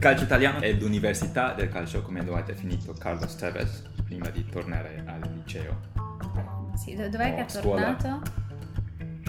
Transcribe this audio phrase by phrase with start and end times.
[0.00, 5.04] calcio italiano è l'università del calcio, come lo ha definito Carlos Tevez prima di tornare
[5.06, 5.78] al liceo.
[6.74, 7.94] Sì, do- dov'è Oh, che è scuola.
[7.94, 8.30] tornato?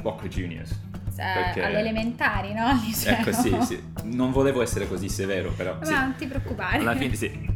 [0.02, 0.72] Boca Juniors.
[0.72, 2.72] Eh, Perché- Alle elementari, no?
[2.84, 3.18] Liceo.
[3.18, 3.84] Ecco, sì, sì.
[4.06, 5.94] Non volevo essere così severo, però Ma sì.
[5.94, 6.78] non ti preoccupare.
[6.80, 7.50] Alla fine sì.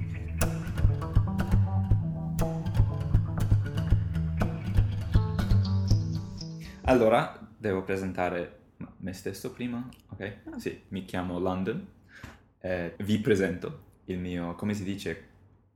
[6.88, 8.60] Allora, devo presentare
[8.98, 10.38] me stesso prima, ok?
[10.54, 10.60] Ah.
[10.60, 11.94] Sì, mi chiamo London.
[12.66, 15.28] Eh, vi presento il mio, come si dice,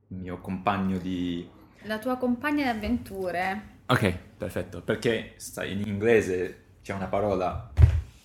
[0.07, 1.47] il mio compagno di...
[1.83, 3.77] La tua compagna di avventure.
[3.85, 7.71] Ok, perfetto, perché sai, in inglese c'è una parola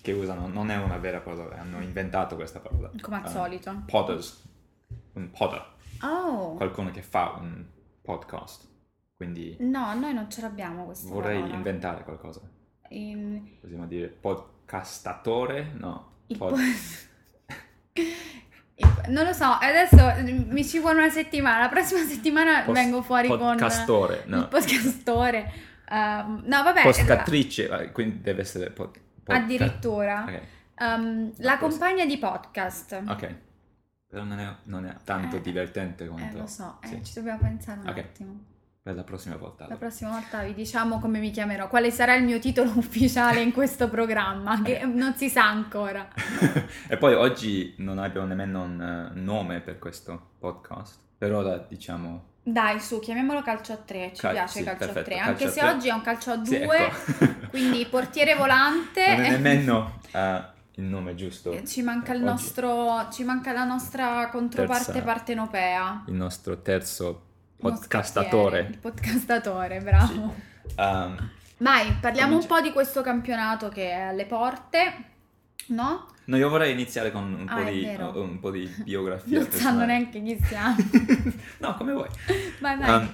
[0.01, 2.89] che usano, non è una vera parola, hanno inventato questa parola.
[2.99, 3.83] Come al Ah, solito.
[3.85, 4.43] Podders,
[5.13, 5.63] un podder,
[6.01, 6.55] Oh.
[6.55, 7.63] qualcuno che fa un
[8.01, 8.67] podcast.
[9.15, 11.55] Quindi No, noi non ce l'abbiamo questa vorrei parola.
[11.55, 12.41] inventare qualcosa.
[12.89, 15.71] In- Possiamo dire podcastatore?
[15.77, 16.13] No.
[16.35, 16.57] pod-
[19.07, 21.59] Non lo so, adesso mm, mi ci vuole una settimana.
[21.59, 24.47] La prossima settimana Pos- vengo fuori con podcastore, no.
[24.47, 25.51] podcastore.
[25.89, 26.81] Um, no, vabbè.
[26.87, 30.23] Eh, quindi deve essere pod- podca- Addirittura.
[30.27, 30.41] Ok,
[30.77, 33.01] Um, la Post- compagna di podcast.
[33.07, 33.35] ok.
[34.09, 36.37] Però non è, non è tanto Eh, divertente Eh, quanto...
[36.39, 37.03] lo so, eh, sì.
[37.03, 37.97] ci dobbiamo pensare un Ok.
[37.97, 38.39] attimo.
[38.85, 39.61] Per la prossima volta.
[39.63, 39.79] La allora.
[39.87, 43.89] prossima volta vi diciamo come mi chiamerò, quale sarà il mio titolo ufficiale in questo
[43.89, 46.07] programma, che non si sa ancora.
[46.87, 48.79] e poi oggi non abbiamo nemmeno un
[49.11, 50.99] eh, nome per questo podcast.
[51.17, 52.25] Per ora diciamo...
[52.43, 55.31] Dai, su, chiamiamolo calcio a tre, ci Cal- piace sì, calcio a perfetto, tre, calcio
[55.31, 55.69] anche a se tre.
[55.71, 57.47] oggi è un calcio a Sì, due, ecco.
[57.49, 59.15] quindi portiere volante.
[59.15, 60.43] non è nemmeno eh,
[60.75, 61.51] il nome giusto.
[61.53, 66.03] Eh, Ci manca, il nostro, ci manca la nostra controparte Terza- partenopea.
[66.05, 67.24] Il nostro terzo
[67.71, 68.77] podcastatore.
[68.81, 70.35] podcastatore, bravo.
[70.77, 74.93] Um, Vai, parliamo Comincia- un po' di questo campionato che è alle porte,
[75.67, 76.07] no?
[76.25, 77.85] no, io vorrei iniziare con un, Ah, po, di,
[78.19, 79.39] un po' di biografia.
[79.39, 79.85] Non sanno personale.
[79.85, 80.75] neanche chi siamo.
[81.59, 82.09] no, come vuoi.
[82.59, 82.89] Vai, vai.
[82.97, 83.13] Um,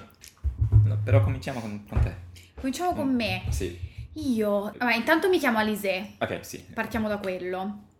[0.86, 2.14] no, però cominciamo con, con te.
[2.56, 3.42] Cominciamo con me.
[3.50, 3.78] Sì.
[4.14, 6.62] Io, vabbè, intanto mi chiamo Alizé, Ok, sì.
[6.74, 7.90] partiamo da quello.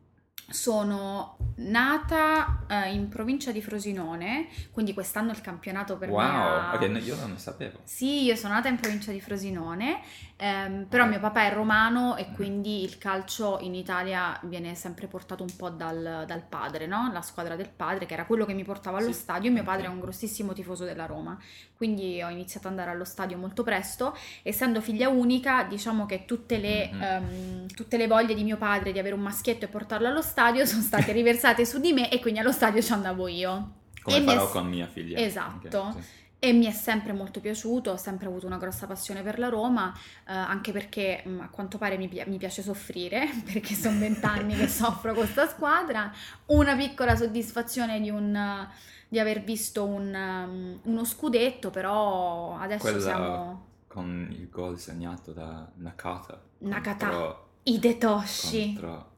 [0.52, 6.72] Sono nata eh, in provincia di Frosinone, quindi quest'anno il campionato per me wow, ha-
[6.74, 7.78] ok, no, io non lo sapevo.
[7.84, 10.00] Sì, io sono nata in provincia di Frosinone,
[10.36, 15.42] ehm, però mio papà è romano e quindi il calcio in Italia viene sempre portato
[15.42, 17.10] un po' dal, dal padre, no?
[17.12, 19.50] La squadra del padre, che era quello che mi portava allo Sì, stadio.
[19.52, 21.38] Mio padre è un grossissimo tifoso della Roma,
[21.76, 24.16] quindi ho iniziato ad andare allo stadio molto presto.
[24.42, 27.02] Essendo figlia unica, diciamo che tutte le, Mhm.
[27.02, 30.64] ehm, tutte le voglie di mio padre di avere un maschietto e portarlo allo stadio
[30.66, 33.74] sono state riversate su di me e quindi allo stadio ci andavo io.
[34.02, 35.18] Come E farò è- con mia figlia.
[35.20, 35.78] Esatto.
[35.78, 36.20] Ok, sì.
[36.44, 39.94] E mi è sempre molto piaciuto, ho sempre avuto una grossa passione per la Roma,
[40.26, 44.56] eh, anche perché mh, a quanto pare mi, pi- mi piace soffrire, perché sono vent'anni
[44.56, 46.10] che soffro questa squadra.
[46.46, 48.66] Una piccola soddisfazione di, un,
[49.06, 55.30] di aver visto un, um, uno scudetto, però adesso Quella siamo con il gol segnato
[55.32, 56.42] da Nakata.
[56.58, 57.06] Nakata.
[57.08, 58.72] contro- i Detoshi.
[58.72, 59.10] Contro.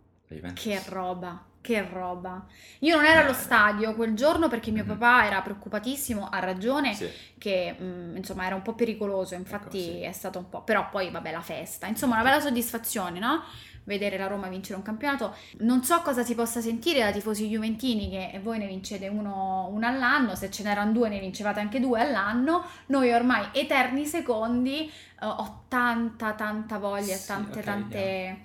[0.52, 2.44] Che roba, che roba.
[2.80, 3.34] Io non ero allo Eh.
[3.34, 4.98] stadio quel giorno perché mio Mhm.
[4.98, 7.08] papà era preoccupatissimo, ha ragione, Sì.
[7.38, 10.00] che mm, insomma era un po' pericoloso, infatti Ecco, sì.
[10.02, 13.42] è stato un po', però poi vabbè la festa, insomma una bella soddisfazione, no?
[13.84, 15.34] Vedere la Roma vincere un campionato.
[15.60, 19.86] Non so cosa si possa sentire da tifosi juventini che voi ne vincete uno, uno
[19.86, 25.24] all'anno, se ce n'erano due ne vincevate anche due all'anno, noi ormai eterni secondi, eh,
[25.26, 28.44] ho tanta tanta voglia, e Sì, tante ok, tante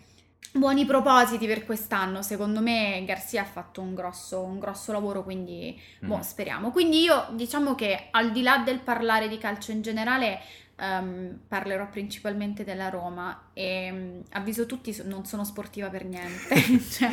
[0.52, 5.80] buoni propositi per quest'anno, secondo me Garcia ha fatto un grosso, un grosso lavoro, quindi
[6.00, 6.22] Boh, Mhm.
[6.22, 6.72] speriamo.
[6.72, 10.40] Quindi io diciamo che al di là del parlare di calcio in generale,
[10.76, 16.56] ehm, parlerò principalmente della Roma e mm, avviso tutti, non sono sportiva per niente.
[16.90, 17.12] Cioè,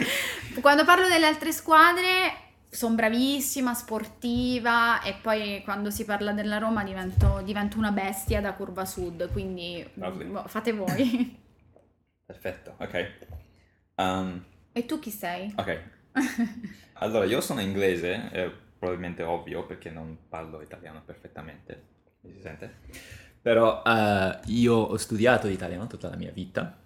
[0.60, 6.84] quando parlo delle altre squadre sono bravissima, sportiva e poi quando si parla della Roma
[6.84, 10.30] divento, divento una bestia da curva sud, quindi Lovely.
[10.30, 11.44] boh, fate voi.
[12.26, 13.16] Perfetto, ok.
[13.96, 15.52] Um, e tu chi sei?
[15.56, 15.70] ok.
[16.98, 21.82] Allora, io sono inglese, è probabilmente ovvio perché non parlo italiano perfettamente.
[22.22, 22.74] Mi si sente?
[23.42, 26.76] Però eh, io ho studiato italiano tutta la mia vita.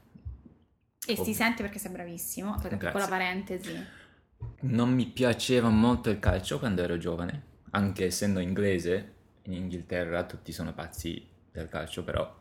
[1.04, 1.34] E si Ovvio.
[1.34, 2.78] sente perché sei bravissimo, quella Grazie.
[2.78, 3.86] piccola parentesi.
[4.62, 10.52] Non mi piaceva molto il calcio quando ero giovane, anche essendo inglese, in Inghilterra tutti
[10.52, 12.32] sono pazzi del calcio, però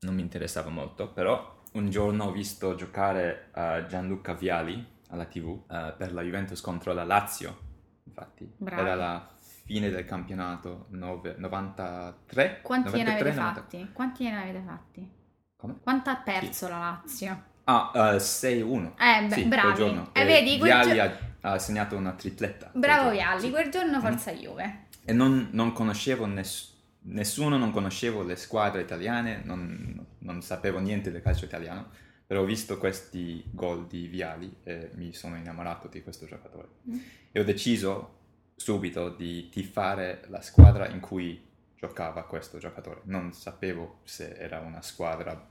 [0.00, 1.12] non mi interessava molto.
[1.12, 6.60] Però un giorno ho visto giocare a Gianluca Viali alla TV eh, per la Juventus
[6.60, 7.58] contro la Lazio,
[8.04, 8.50] infatti.
[8.56, 8.80] Bravi.
[8.80, 9.28] Era la
[9.64, 12.60] fine del campionato, nove- 93?
[12.62, 13.90] Quanti ne 93, avete 90 fatti?
[13.92, 15.10] Quanti ne avete fatti?
[15.56, 15.76] Come?
[15.82, 17.42] Quanto ha perso la Lazio?
[17.64, 18.92] Ah, eh, 6-1.
[18.98, 19.68] Eh, beh, Sì, bravi.
[19.74, 20.08] quel.
[20.12, 22.70] Eh, E vedi, quel Viali gio- ha ha segnato una tripletta.
[22.72, 23.50] Bravo sì.
[23.50, 24.00] quel giorno Mm.
[24.00, 24.86] forza Juve.
[25.04, 26.71] E non, non conoscevo ness-
[27.04, 31.90] nessuno, non conoscevo le squadre italiane, non, non sapevo niente del calcio italiano,
[32.26, 36.68] però ho visto questi gol di Viali e mi sono innamorato di questo giocatore.
[36.90, 36.98] Mm.
[37.32, 38.18] E ho deciso
[38.56, 41.42] subito di tifare la squadra in cui
[41.76, 43.00] giocava questo giocatore.
[43.04, 45.48] Non sapevo se era una squadra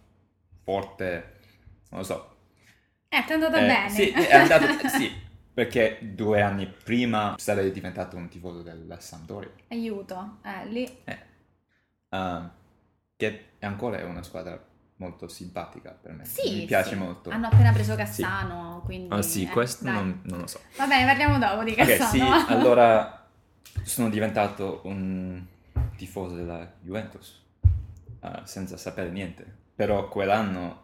[0.63, 1.39] forte,
[1.89, 2.35] non lo so.
[3.09, 3.89] Eh, è andata Eh, bene.
[3.89, 5.11] Sì, è andato, sì,
[5.53, 9.51] perché due anni prima sarei diventato un tifoso della Sampdoria.
[9.69, 10.83] Aiuto, eh, lì.
[11.05, 11.17] Eh,
[12.11, 12.51] ehm,
[13.15, 14.59] che ancora è una squadra
[14.97, 16.25] molto simpatica per me.
[16.25, 16.95] Sì, Mi piace sì.
[16.95, 17.29] molto.
[17.31, 19.13] Hanno appena preso Cassano, quindi...
[19.13, 20.59] Ah sì, eh, questo non, non lo so.
[20.77, 22.11] Va bene, parliamo dopo di Ok, Cassano.
[22.11, 22.21] sì,
[22.53, 23.27] allora
[23.83, 25.43] sono diventato un
[25.95, 27.41] tifoso della Juventus
[28.21, 29.59] eh, senza sapere niente.
[29.75, 30.83] Però quell'anno,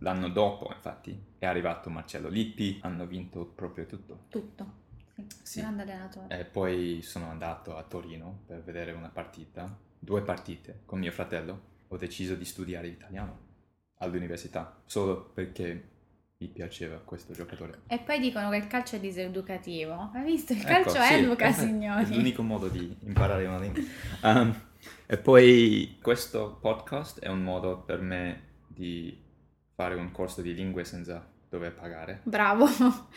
[0.00, 4.24] l'anno dopo, infatti, è arrivato Marcello Lippi, hanno vinto proprio tutto.
[4.28, 4.78] Tutto.
[5.28, 5.60] Sì, Sì.
[5.60, 6.38] grande allenatore.
[6.40, 11.68] E poi sono andato a Torino per vedere una partita, due partite con mio fratello.
[11.88, 13.48] Ho deciso di studiare italiano
[13.98, 15.88] all'università solo perché
[16.38, 17.80] mi piaceva questo giocatore.
[17.86, 20.10] E poi dicono che il calcio è diseducativo.
[20.14, 20.52] Hai visto?
[20.54, 22.14] Il Ecco, calcio sì, educa, è signori.
[22.14, 23.82] l'unico modo di imparare una lingua.
[24.22, 24.58] Um,
[25.06, 29.22] e poi questo podcast è un modo per me di
[29.74, 32.20] fare un corso di lingue senza dover pagare.
[32.22, 32.66] Bravo.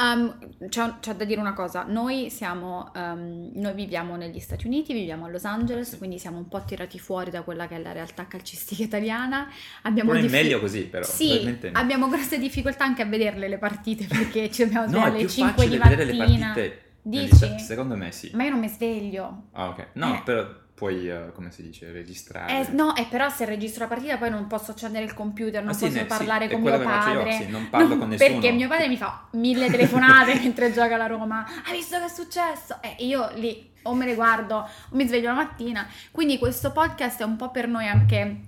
[0.00, 4.92] Um, c'è, c'è da dire una cosa, noi siamo, um, noi viviamo negli Stati Uniti,
[4.94, 5.98] viviamo a Los Angeles, Sì.
[5.98, 9.48] quindi siamo un po' tirati fuori da quella che è la realtà calcistica italiana.
[9.82, 11.04] Abbiamo Però è diffi- meglio così, però.
[11.04, 15.10] Sì, probabilmente- abbiamo grosse difficoltà anche a vederle le partite perché ci dobbiamo No, svegliare
[15.10, 16.46] alle più 5 facile di vedere le mattina.
[16.52, 16.82] partite.
[17.02, 17.58] Dici?
[17.58, 18.30] Secondo me sì.
[18.34, 19.48] Ma io non mi sveglio.
[19.52, 19.86] Ah, ok.
[19.94, 20.22] No, Eh.
[20.24, 20.46] però
[20.80, 22.60] puoi, eh, come si dice, registrare.
[22.66, 25.72] Eh, no, e però se registro la partita poi non posso accendere il computer, non
[25.72, 27.32] Ah, sì, posso sì, parlare è con mio faccio io, padre.
[27.32, 28.30] sì, non parlo No, con nessuno.
[28.30, 31.46] Perché mio padre mi fa mille telefonate mentre gioca la Roma.
[31.66, 32.80] Hai visto che è successo?
[32.80, 35.86] E io lì o me le guardo o mi sveglio la mattina.
[36.10, 38.40] Quindi questo podcast è un po' per noi anche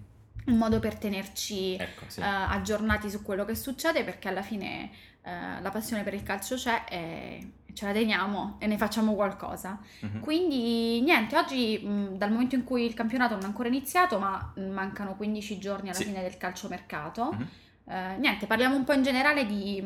[0.47, 2.21] un modo per tenerci Ecco, sì.
[2.21, 4.91] eh, aggiornati su quello che succede perché alla fine
[5.23, 9.79] eh, la passione per il calcio c'è e ce la teniamo e ne facciamo qualcosa.
[10.01, 10.21] Mhm.
[10.21, 14.53] Quindi niente, oggi mh, dal momento in cui il campionato non è ancora iniziato, ma
[14.57, 16.05] mancano 15 giorni alla Sì.
[16.05, 17.49] fine del calciomercato, Mhm.
[17.89, 19.83] eh, niente, parliamo un po' in generale di...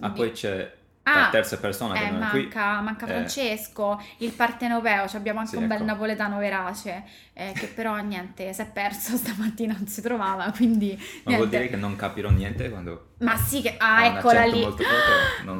[0.00, 0.72] Ah, di- poi c'è
[1.14, 3.08] Ah, terza persona eh, manca, manca Eh.
[3.08, 5.86] Francesco, il partenopeo, cioè abbiamo anche Sì, un bel ecco.
[5.86, 11.34] napoletano verace, eh, che però niente, si è perso stamattina, non si trovava, quindi Ma
[11.34, 11.56] vuol niente.
[11.56, 13.74] dire che non capirò niente quando Ma sì che...
[13.78, 14.62] Ah, eccola lì.
[14.62, 14.76] lo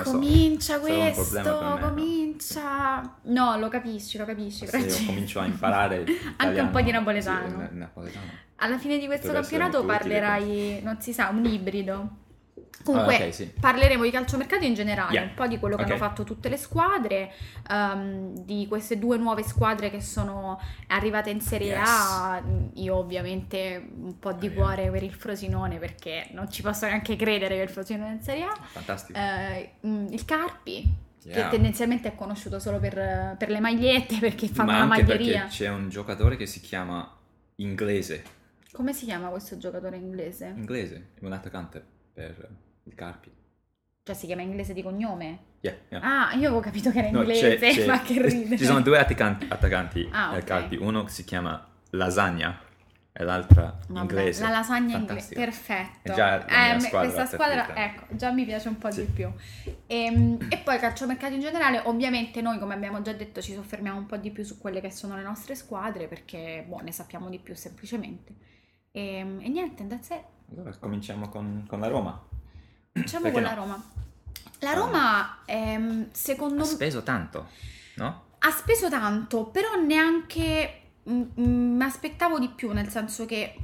[0.05, 0.11] so.
[0.11, 1.79] Comincia un questo, me, no?
[1.81, 3.17] comincia...
[3.25, 4.67] No, lo capisci, lo capisci.
[4.67, 6.05] Se io comincio a imparare
[6.37, 7.67] Anche un po' di napoletano.
[7.71, 8.27] sì, napoletano.
[8.61, 12.09] Alla fine di questo Deve campionato molto utile parlerai, non si sa, un ibrido.
[12.85, 13.53] Comunque, Ah, ok, sì.
[13.61, 15.23] parleremo di calciomercato in generale, Yeah.
[15.25, 15.88] un po' di quello che Ok.
[15.91, 17.32] hanno fatto tutte le squadre,
[17.70, 22.43] ehm, di queste due nuove squadre che sono arrivate in Serie A.
[22.75, 27.17] Io ovviamente un po' di Eh, cuore per il Frosinone perché non ci posso neanche
[27.17, 28.55] credere che il Frosinone è in Serie A.
[28.55, 29.19] Fantastico.
[29.87, 30.82] Mm, il Carpi,
[31.21, 31.49] che Yeah.
[31.50, 35.41] tendenzialmente è conosciuto solo per, per le magliette perché fanno Ma la maglieria.
[35.43, 37.12] perché c'è un giocatore che si chiama
[37.56, 38.23] Inglese.
[38.73, 40.52] Come si chiama questo giocatore inglese?
[40.57, 41.85] Inglese, è un attaccante
[42.19, 42.49] per
[42.85, 43.31] il Carpi.
[44.03, 45.39] Cioè si chiama inglese di cognome?
[45.61, 46.01] Yeah, yeah.
[46.03, 48.57] Ah, io avevo capito che era No, inglese, c'è- c'è- ma che ridere.
[48.57, 50.45] Ci sono due attaccanti, attaccanti Ah, nel ok.
[50.47, 52.59] Carpi, uno si chiama Lasagna
[53.13, 54.43] e l'altra Vabbè, inglese.
[54.43, 56.11] La lasagna inglese, perfetto.
[56.11, 59.05] È già me- squadra questa squadra, ecco, già mi piace un po' Sì.
[59.05, 59.31] di più.
[59.87, 64.07] Ehm, E, poi calciomercato in generale, ovviamente noi, come abbiamo già detto, ci soffermiamo un
[64.07, 67.39] po' di più su quelle che sono le nostre squadre perché, boh, ne sappiamo di
[67.39, 68.35] più semplicemente.
[68.91, 70.23] E, e niente, that's it.
[70.50, 72.21] Allora cominciamo con, con la Roma.
[72.93, 73.49] Diciamo Perché con no?
[73.49, 73.85] la Roma.
[74.61, 74.75] La Ah.
[74.75, 76.73] Roma, ehm, secondo Ha me...
[76.73, 77.49] speso tanto,
[77.95, 78.23] no?
[78.40, 83.55] Ha speso tanto, però neanche mi aspettavo di più, nel senso che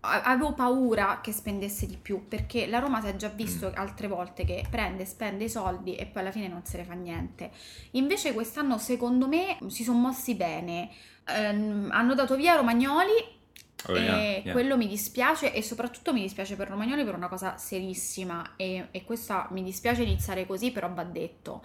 [0.00, 3.72] a- avevo paura che spendesse di più, perché la Roma si è già visto Mm.
[3.74, 6.94] altre volte che prende, spende i soldi e poi alla fine non se ne fa
[6.94, 7.50] niente.
[7.92, 10.90] Invece quest'anno, secondo me, si sono mossi bene.
[11.26, 13.40] Ehm, hanno dato via Romagnoli
[13.86, 14.52] Oh, e yeah, yeah.
[14.52, 19.04] quello mi dispiace e soprattutto mi dispiace per Romagnoli per una cosa serissima e, e
[19.04, 21.64] questa mi dispiace iniziare così, però va detto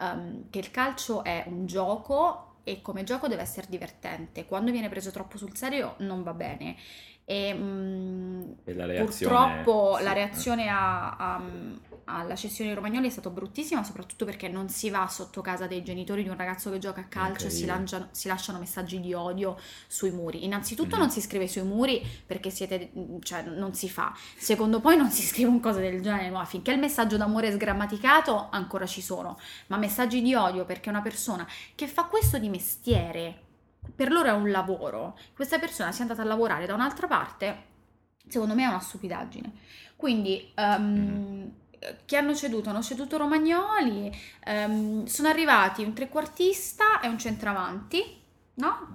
[0.00, 4.44] ehm, che il calcio è un gioco e come gioco deve essere divertente.
[4.44, 6.76] Quando viene preso troppo sul serio non va bene.
[7.30, 10.14] E, mm, E la reazione- purtroppo sì, la eh.
[10.14, 11.42] reazione a, a-
[12.10, 16.22] alla cessione Romagnoli è stato bruttissimo, soprattutto perché non si va sotto casa dei genitori
[16.22, 19.58] di un ragazzo che gioca a calcio e si, lanciano- si lasciano messaggi di odio
[19.86, 20.44] sui muri.
[20.46, 21.02] Innanzitutto Mhm.
[21.02, 24.14] non si scrive sui muri perché siete, cioè non si fa.
[24.38, 27.52] Secondo poi non si scrive un cosa del genere, ma finché il messaggio d'amore è
[27.52, 32.48] sgrammaticato ancora ci sono, ma messaggi di odio perché una persona che fa questo di
[32.48, 33.42] mestiere,
[33.94, 37.64] per loro è un lavoro, questa persona sia andata a lavorare da un'altra parte,
[38.26, 39.52] secondo me è una stupidaggine.
[39.96, 41.50] Quindi ehm,
[42.04, 42.70] chi hanno ceduto?
[42.70, 44.12] Hanno ceduto Romagnoli,
[44.44, 48.22] ehm, sono arrivati un trequartista e un centravanti,
[48.58, 48.94] no?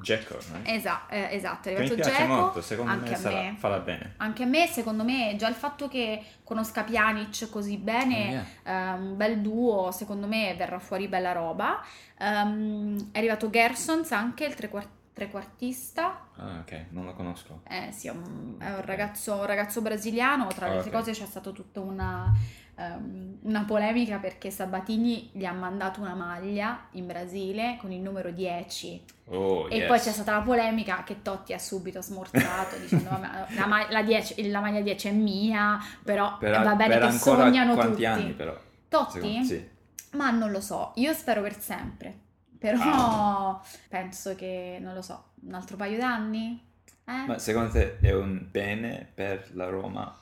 [0.63, 0.75] Eh?
[0.75, 3.55] Esa- eh, esatto, è arrivato Dzeko, molto, secondo anche me sarà- me.
[3.57, 4.13] farà bene.
[4.17, 8.93] Anche a me, secondo me, già il fatto che conosca Pjanic così bene, Yeah.
[8.93, 11.81] eh, un bel duo, secondo me verrà fuori bella roba.
[12.19, 16.27] Ehm, è arrivato Gersons anche, il trequar- trequartista.
[16.37, 17.61] Ah, ok, non lo conosco.
[17.67, 20.47] Eh sì, è un, è un ragazzo, un ragazzo brasiliano.
[20.47, 20.97] Tra le Ah, altre ok.
[20.97, 22.31] cose c'è stata tutta una,
[22.75, 28.31] ehm, una polemica perché Sabatini gli ha mandato una maglia in Brasile con il numero
[28.31, 29.87] 10 Oh, e yes.
[29.87, 34.03] poi c'è stata la polemica che Totti ha subito smorzato dicendo "Vabbè, la, ma- la
[34.03, 38.05] 10 la maglia 10 è mia, però Per, va bene per che sognano quanti tutti.
[38.05, 38.53] anni però?
[38.89, 39.11] Totti?
[39.19, 39.69] Secondo- Sì.
[40.11, 42.19] Ma non lo so, io spero per sempre.
[42.59, 43.61] Però Ah.
[43.89, 46.61] penso che, non lo so, un altro paio d'anni?
[47.05, 47.25] Eh?
[47.27, 50.15] Ma secondo te è un bene per la Roma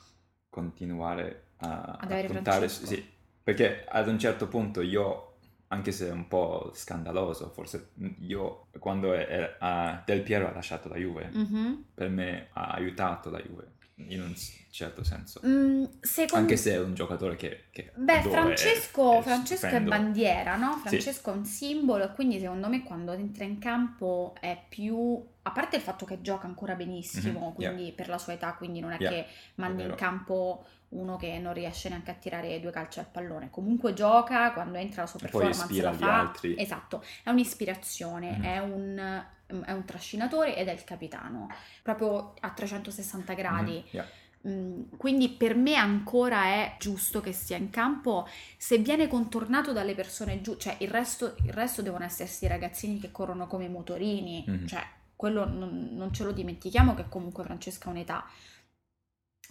[0.50, 2.86] continuare a, Ad a Francesco?
[2.86, 3.04] Sì,
[3.44, 5.28] perché ad un certo punto io,
[5.70, 10.52] anche se è un po' scandaloso, forse io quando è- è- ah, Del Piero ha
[10.54, 11.86] lasciato la Juve, Mhm.
[11.94, 14.34] per me ha aiutato la Juve, in un
[14.70, 15.42] certo senso.
[15.46, 17.66] Mm, secondo Anche se è un giocatore che...
[17.72, 20.74] che Beh, Francesco, è- è Francesco è bandiera, no?
[20.84, 20.88] Sì.
[20.90, 25.24] Francesco è un simbolo e quindi secondo me quando entra in campo è più...
[25.44, 28.80] A parte il fatto che gioca ancora benissimo, Mhm, quindi per la sua età, quindi
[28.80, 32.70] non è Yeah, che mandi in campo uno che non riesce neanche a tirare due
[32.72, 33.50] calci al pallone.
[33.50, 36.20] Comunque gioca, quando entra la sua poi performance ispira la fa.
[36.20, 36.56] altri.
[36.60, 38.44] Esatto, è un'ispirazione, Mhm.
[38.44, 39.26] è un,
[39.66, 41.48] è un trascinatore ed è il capitano,
[41.82, 43.74] proprio a 360 gradi.
[43.78, 44.08] Mhm, yeah.
[44.48, 49.94] Mm, Quindi per me ancora è giusto che sia in campo se viene contornato dalle
[49.94, 54.66] persone giù, cioè il resto, il resto devono essersi ragazzini che corrono come motorini, Mhm.
[54.68, 54.84] cioè
[55.22, 58.26] quello non, non ce lo dimentichiamo che comunque Francesca ha un'età,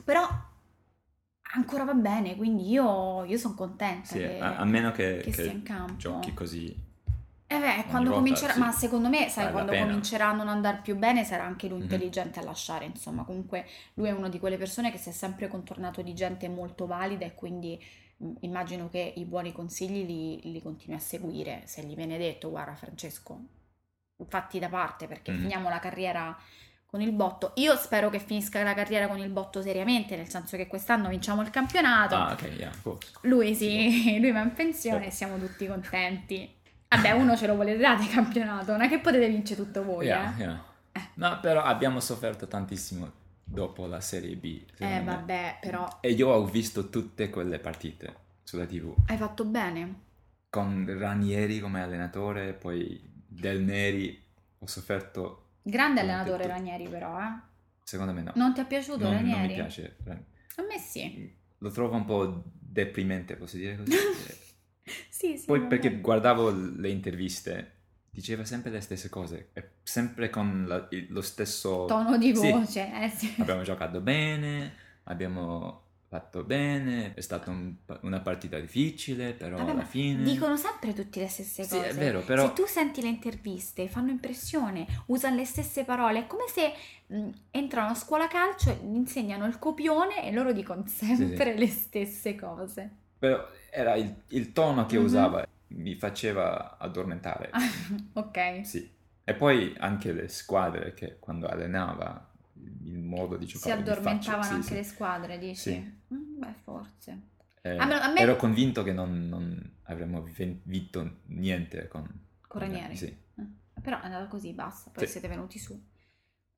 [0.05, 0.27] però
[1.55, 5.31] ancora va bene, quindi io, io sono contenta Sì, che, a, a meno che, che
[5.31, 5.99] che sia in campo.
[5.99, 6.75] giochi così.
[7.47, 8.59] Eh beh, quando comincerà, sì.
[8.59, 11.79] ma secondo me, sai, Vale quando comincerà a non andare più bene sarà anche lui
[11.79, 11.83] Mhm.
[11.83, 15.49] intelligente a lasciare, insomma, comunque lui è una di quelle persone che si è sempre
[15.49, 17.77] contornato di gente molto valida e quindi
[18.19, 22.50] mh, immagino che i buoni consigli li, li continui a seguire, se gli viene detto,
[22.50, 23.41] guarda Francesco,
[24.29, 25.39] fatti da parte perché Mhm.
[25.41, 26.37] finiamo la carriera
[26.87, 27.53] con il botto.
[27.57, 31.41] Io spero che finisca la carriera con il botto seriamente, nel senso che quest'anno vinciamo
[31.43, 32.17] il campionato.
[32.17, 32.73] Ah, ok, yeah.
[33.23, 36.53] Lui sì, lui va in pensione e siamo tutti contenti.
[36.89, 40.07] Vabbè, uno ce lo volete dare il campionato, non è che potete vincere tutto voi,
[40.07, 40.41] Yeah, eh.
[40.41, 40.65] yeah.
[40.93, 41.00] Eh.
[41.15, 43.09] No, però abbiamo sofferto tantissimo
[43.45, 44.61] dopo la Serie B.
[44.79, 49.95] Eh, vabbè, però E io ho visto tutte quelle partite sulla TV, hai fatto bene.
[50.50, 53.00] con Ranieri come allenatore, poi
[53.33, 54.21] Del Neri,
[54.59, 56.49] ho sofferto, Grande allenatore tutto.
[56.55, 57.39] Ranieri, però, eh.
[57.85, 58.33] secondo me no.
[58.35, 59.47] Non ti è piaciuto Non- non Ranieri?
[59.49, 59.97] mi piace.
[60.57, 61.33] A me sì.
[61.59, 63.93] Lo trovo un po' deprimente, posso dire così.
[65.09, 65.45] Sì, sì.
[65.47, 67.75] Poi perché guardavo le interviste,
[68.11, 69.53] diceva sempre le stesse cose,
[69.85, 72.51] sempre con la- lo stesso Tono di Sì.
[72.51, 73.35] voce, eh sì.
[73.39, 74.73] Abbiamo giocato bene,
[75.05, 80.25] abbiamo fatto bene, è stata un- una partita difficile, però Vabbè, alla fine...
[80.25, 81.88] Dicono sempre tutte le stesse Sì, cose.
[81.88, 86.26] è vero, però- Se tu senti le interviste, fanno impressione, usano le stesse parole, è
[86.26, 86.73] come se
[87.07, 92.35] mh, entrano a scuola calcio, gli insegnano il copione e loro dicono sempre le stesse
[92.35, 92.90] cose.
[93.19, 95.05] Però era il, il tono che Mhm.
[95.05, 97.50] usava, mi faceva addormentare.
[98.14, 98.38] ok.
[98.62, 98.90] Sì.
[99.25, 102.30] E poi anche le squadre che quando allenava,
[102.85, 104.75] il modo di Si giocare faccia, addormentavano sì, anche sì.
[104.75, 105.55] le squadre, dici?
[105.71, 105.99] Sì.
[106.14, 107.21] Mm, beh, forse.
[107.62, 112.09] Eh, A me- Ero convinto che non, non avremmo vi- vinto niente con,
[112.47, 112.97] Con Ranieri.
[112.97, 113.07] Sì.
[113.07, 113.47] Eh,
[113.83, 115.12] Però è andata così, basta, poi Sì.
[115.12, 115.79] siete venuti su.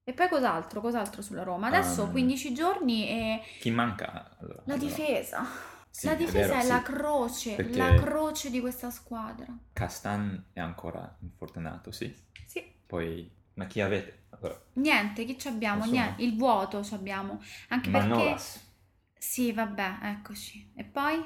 [0.05, 0.81] E poi cos'altro?
[0.81, 1.69] Cos'altro sulla Roma?
[1.69, 4.37] Adesso Um, 15 giorni e Chi manca?
[4.41, 5.45] Allora, la difesa.
[5.91, 9.47] Sì, la è difesa vero, è la croce, Perché- la croce di questa squadra.
[9.73, 12.13] Castan è ancora infortunato, sì.
[12.47, 12.65] Sì.
[12.87, 14.22] Poi, ma chi avete?
[14.43, 15.85] Allora, Niente, chi ci abbiamo?
[15.85, 17.41] Niente, il vuoto ci abbiamo.
[17.69, 18.11] Anche perché...
[18.11, 18.61] Manolas.
[19.19, 20.73] Sì, vabbè, eccoci.
[20.75, 21.23] E poi?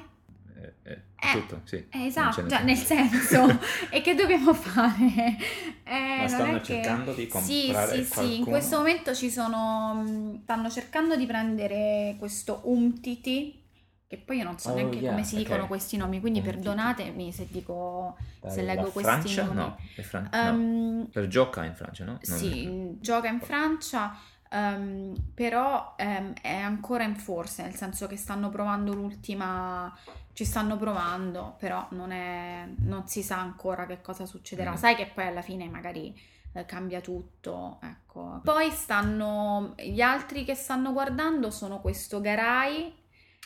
[0.55, 1.75] Eh, eh, Eh, tutto, sì.
[1.89, 3.45] Eh, Non esatto, n'è nel senso,
[3.89, 5.37] e che dobbiamo fare?
[5.89, 8.49] Eh, Ma stanno è che- cercando di Sì, comprare sì, sì, in qualcuno?
[8.49, 13.63] questo momento ci sono, mh, stanno cercando di prendere questo Umtiti,
[14.07, 15.67] che poi io non so Oh, neanche yeah, come si dicono ok.
[15.67, 19.43] questi nomi, quindi perdonatemi se dico se Dalla leggo questi Francia?
[19.43, 19.55] nomi.
[19.55, 20.51] No, è Fran- no.
[20.51, 22.19] Ehm, Per gioca in Francia, no?
[22.27, 24.17] Non- Sì, gioca in Francia,
[24.49, 29.95] ehm, però ehm, è ancora in forse, nel senso che stanno provando l'ultima,
[30.33, 34.71] ci stanno provando, però non è, non si sa ancora che cosa succederà.
[34.71, 34.75] Mm.
[34.75, 36.13] Sai che poi alla fine magari
[36.53, 38.41] eh, cambia tutto, ecco.
[38.43, 42.93] Poi stanno, gli altri che stanno guardando sono questo Garay,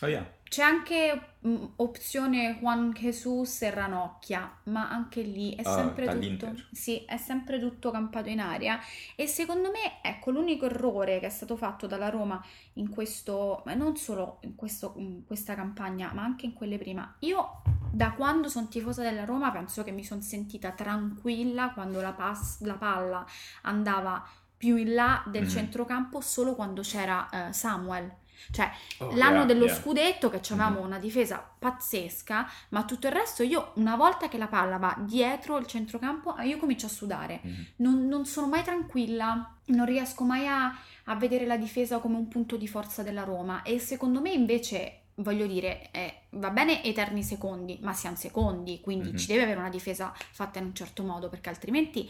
[0.02, 0.26] Oh yeah.
[0.52, 6.50] C'è anche mm, opzione Juan Jesus e Ranocchia, ma anche lì è Ah, sempre dall'Inter.
[6.50, 8.78] tutto, sì, è sempre tutto campato in aria.
[9.16, 12.44] E secondo me, ecco, l'unico errore che è stato fatto dalla Roma
[12.74, 17.16] in questo, ma non solo in, questo- in questa campagna, ma anche in quelle prima.
[17.20, 22.12] Io da quando sono tifosa della Roma penso che mi sono sentita tranquilla quando la,
[22.12, 23.26] pas- la palla
[23.62, 24.22] andava
[24.58, 25.50] più in là del Mhm.
[25.50, 28.20] centrocampo solo quando c'era eh, Samuel.
[28.52, 28.70] Cioè,
[29.00, 29.74] Oh, l'anno yeah, dello yeah.
[29.76, 30.86] scudetto che avevamo Mhm.
[30.86, 35.58] una difesa pazzesca, ma tutto il resto io una volta che la palla va dietro
[35.58, 37.40] il centrocampo, io comincio a sudare.
[37.44, 37.66] Mhm.
[37.78, 40.74] Non, non sono mai tranquilla, non riesco mai a,
[41.06, 44.98] a vedere la difesa come un punto di forza della Roma e secondo me invece,
[45.16, 49.18] voglio dire, eh, va bene eterni secondi, ma siamo secondi, quindi Mhm.
[49.18, 52.10] ci deve avere una difesa fatta in un certo modo perché altrimenti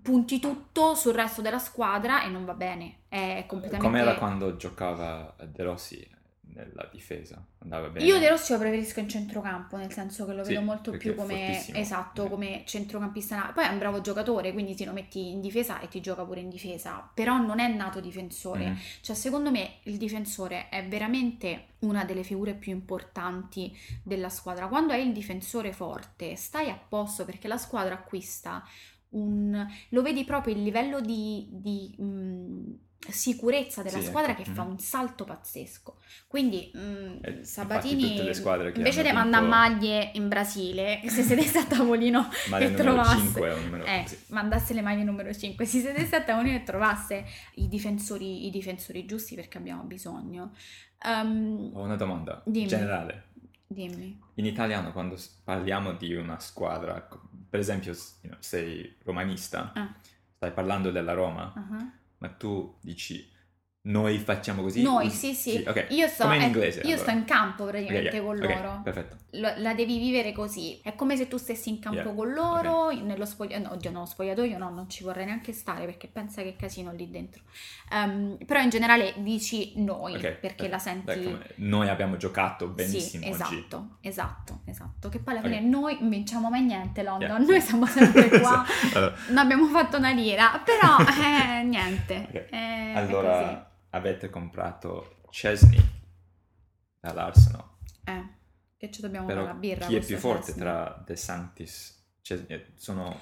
[0.00, 3.00] punti tutto sul resto della squadra e non va bene.
[3.08, 3.86] È completamente...
[3.86, 6.08] Com'era quando giocava De Rossi
[6.54, 7.42] nella difesa?
[7.58, 8.04] Andava bene?
[8.06, 11.14] Io De Rossi lo preferisco in centrocampo, nel senso che lo Sì, vedo molto più
[11.14, 12.28] come esatto, Mhm.
[12.30, 13.52] come centrocampista.
[13.54, 16.40] Poi è un bravo giocatore, quindi ti lo metti in difesa e ti gioca pure
[16.40, 18.70] in difesa, però non è nato difensore.
[18.70, 18.78] Mhm.
[19.02, 24.68] Cioè, secondo me il difensore è veramente una delle figure più importanti della squadra.
[24.68, 28.64] Quando hai il difensore forte, stai a posto perché la squadra acquista
[29.12, 29.66] un...
[29.90, 32.78] lo vedi proprio il livello di, di, mh,
[33.10, 34.42] sicurezza della Sì, squadra ecco.
[34.42, 34.70] che fa Mhm.
[34.70, 35.96] un salto pazzesco.
[36.28, 36.78] Quindi mh,
[37.20, 38.16] Eh, infatti Sabatini
[38.74, 42.28] invece di mandare maglie in Brasile, se sedesse a tavolino
[42.58, 43.84] e trovasse 5 o numero...
[43.84, 44.18] eh, sì.
[44.28, 47.24] mandasse le maglie numero 5, si sedesse a tavolino e trovasse
[47.56, 50.52] i difensori, i difensori giusti perché abbiamo bisogno.
[51.04, 52.66] Ehm, Ho una domanda Dimmi.
[52.68, 53.24] generale.
[53.66, 54.20] dimmi.
[54.34, 57.06] In italiano quando parliamo di una squadra,
[57.52, 59.92] per esempio you know, sei romanista, Ah.
[60.36, 61.92] stai parlando della Roma, Ah.
[62.16, 63.30] ma tu dici
[63.84, 64.80] noi facciamo così?
[64.80, 65.64] Noi, Us- sì, sì.
[65.66, 65.86] ok.
[65.88, 66.80] Io, sto, in eh, inglese.
[66.82, 67.00] io allora.
[67.02, 68.80] sto in campo praticamente Ok, yeah, con loro.
[68.84, 69.16] perfetto.
[69.32, 70.78] Lo- la devi vivere così.
[70.80, 73.68] È come se tu stessi in campo Yeah, con loro, nello spogliatoio.
[73.68, 77.10] No, oddio, no, spogliatoio no, non ci vorrei neanche stare perché pensa che casino lì
[77.10, 77.42] dentro.
[77.90, 81.04] Ehm, però in generale dici noi perché la senti.
[81.06, 83.42] Dai, Noi abbiamo giocato benissimo sì, oggi.
[83.42, 85.08] esatto, esatto, esatto.
[85.08, 87.28] Che poi alla fine noi non vinciamo mai niente, London.
[87.28, 87.38] Yeah.
[87.50, 88.64] Noi siamo sempre qua.
[88.94, 92.48] Allora, non abbiamo fatto una lira, però eh, niente.
[92.50, 95.80] Eh, allora, avete comprato Chesney
[97.00, 97.64] dall'Arsenal.
[98.04, 98.24] Eh,
[98.76, 99.86] che ci dobbiamo però fare la birra.
[99.86, 100.62] chi è più forte Chelsea.
[100.62, 102.04] tra De Santis?
[102.20, 102.64] Chesney?
[102.76, 103.18] Sono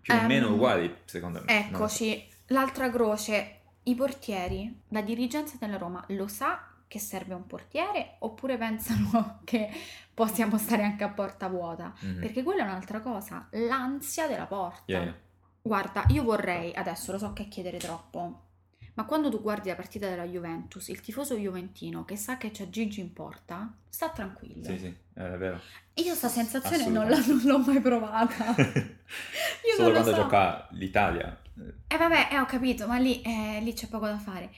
[0.00, 1.46] più o Ehm, meno uguali secondo me.
[1.46, 1.68] lo so.
[1.84, 8.16] Eccoci, l'altra croce, i portieri, la dirigenza della Roma lo sa che serve un portiere
[8.20, 9.70] oppure pensano che
[10.12, 11.94] possiamo stare anche a porta vuota?
[12.00, 12.20] Mhm.
[12.20, 14.82] Perché quella è un'altra cosa, l'ansia della porta.
[14.86, 15.14] Yeah.
[15.62, 18.48] Guarda, io vorrei, adesso lo so che è chiedere troppo,
[18.94, 22.68] ma quando tu guardi la partita della Juventus, il tifoso juventino che sa che c'è
[22.68, 24.64] Gigi in porta, sta tranquillo.
[24.64, 25.60] Sì, sì, è vero.
[25.94, 28.54] Io sta sensazione non, la- non l'ho mai provata.
[28.56, 30.16] Io Solo quando so.
[30.16, 31.40] gioca l'Italia.
[31.86, 34.50] eh, vabbè, eh, ho capito, ma lì, eh, lì c'è poco da fare.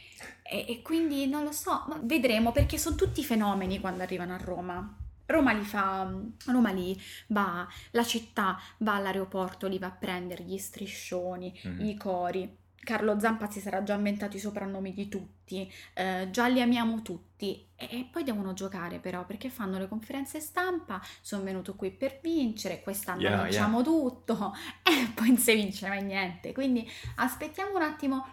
[0.42, 4.38] E, e quindi non lo so, ma vedremo perché sono tutti fenomeni quando arrivano a
[4.38, 4.96] Roma.
[5.26, 6.12] Roma li fa,
[6.46, 11.84] Roma li va, la città va all'aeroporto, li va a prendere gli striscioni, mhm.
[11.84, 12.56] i cori.
[12.84, 17.66] Carlo Zampa si sarà già inventato i soprannomi di tutti, eh, già li amiamo tutti
[17.74, 22.20] e, e poi devono giocare però perché fanno le conferenze stampa, sono venuto qui per
[22.22, 24.52] vincere, quest'anno Yeah, vinciamo tutto
[24.84, 28.26] e poi non si vince mai niente, quindi aspettiamo un attimo,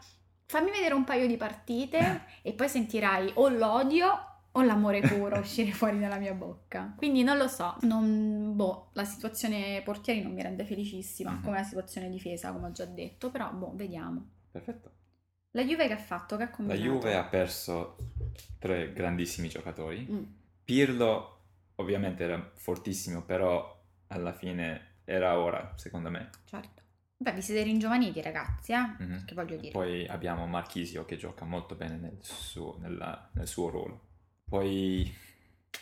[0.46, 5.72] fammi vedere un paio di partite e poi sentirai o l'odio o l'amore puro uscire
[5.72, 6.94] fuori dalla mia bocca.
[6.98, 11.42] Quindi non lo so, non, boh, la situazione portieri non mi rende felicissima, Mhm.
[11.44, 14.26] come la situazione difesa, come ho già detto, però boh, vediamo.
[14.52, 14.92] Perfetto.
[15.52, 16.38] La Juve che ha fatto?
[16.38, 16.84] Che ha La combinato?
[16.84, 17.98] Juve ha perso
[18.60, 20.08] tre grandissimi giocatori.
[20.10, 20.24] Mm,
[20.64, 21.40] Pirlo
[21.76, 26.30] ovviamente era fortissimo, però alla fine era ora, secondo me.
[26.46, 26.82] certo.
[27.18, 28.96] Beh, vi siete ringiovaniti ragazzi, eh?
[29.04, 29.26] Mhm.
[29.26, 29.72] Che voglio dire.
[29.72, 34.08] Poi abbiamo Marchisio che gioca molto bene nel suo, nella- nel suo ruolo.
[34.50, 35.14] Poi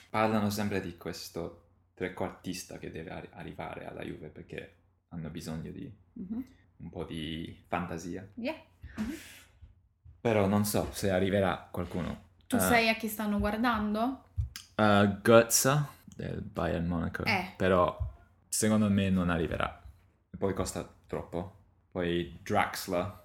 [0.09, 4.75] parlano sempre di questo trequartista che deve arri- arrivare alla Juve perché
[5.09, 6.43] hanno bisogno di Mhm.
[6.81, 8.27] Un po' di fantasia.
[8.35, 8.55] Yeah.
[8.95, 9.13] Mhm.
[10.21, 12.27] Però non so se arriverà qualcuno.
[12.47, 14.23] Tu Ah, sai a chi stanno guardando?
[14.75, 17.53] Uh, Götze del Bayern Monaco, Eh.
[17.55, 17.97] però
[18.47, 19.81] secondo me non arriverà.
[20.37, 21.55] Poi costa troppo.
[21.91, 23.23] Poi Draxler,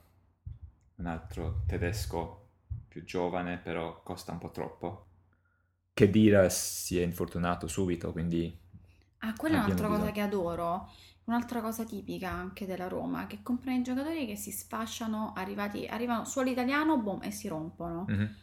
[0.97, 2.49] un altro tedesco
[2.89, 5.07] più giovane, però costa un po' troppo.
[5.93, 8.57] Kedira si è infortunato subito, quindi
[9.19, 10.91] Ah, quella è un'altra cosa che adoro.
[11.25, 16.25] Un'altra cosa tipica anche della Roma, che comprano i giocatori che si sfasciano, arrivati, arrivano
[16.25, 18.05] suolo italiano, boom, e si rompono.
[18.09, 18.35] mhm.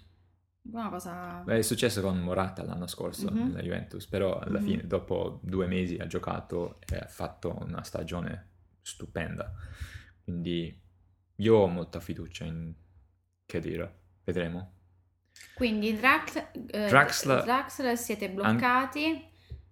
[0.63, 1.41] Una cosa...
[1.43, 3.47] Beh, è successo con Morata l'anno scorso Mhm.
[3.47, 4.65] nella Juventus, però alla Mhm.
[4.65, 8.49] fine, dopo due mesi, ha giocato e ha fatto una stagione
[8.81, 9.51] stupenda.
[10.23, 10.79] Quindi
[11.37, 12.73] io ho molta fiducia in
[13.45, 13.91] Kedira.
[14.23, 14.73] Vedremo.
[15.53, 16.35] Quindi Drax,
[16.71, 19.29] eh, Draxler- Draxler siete bloccati.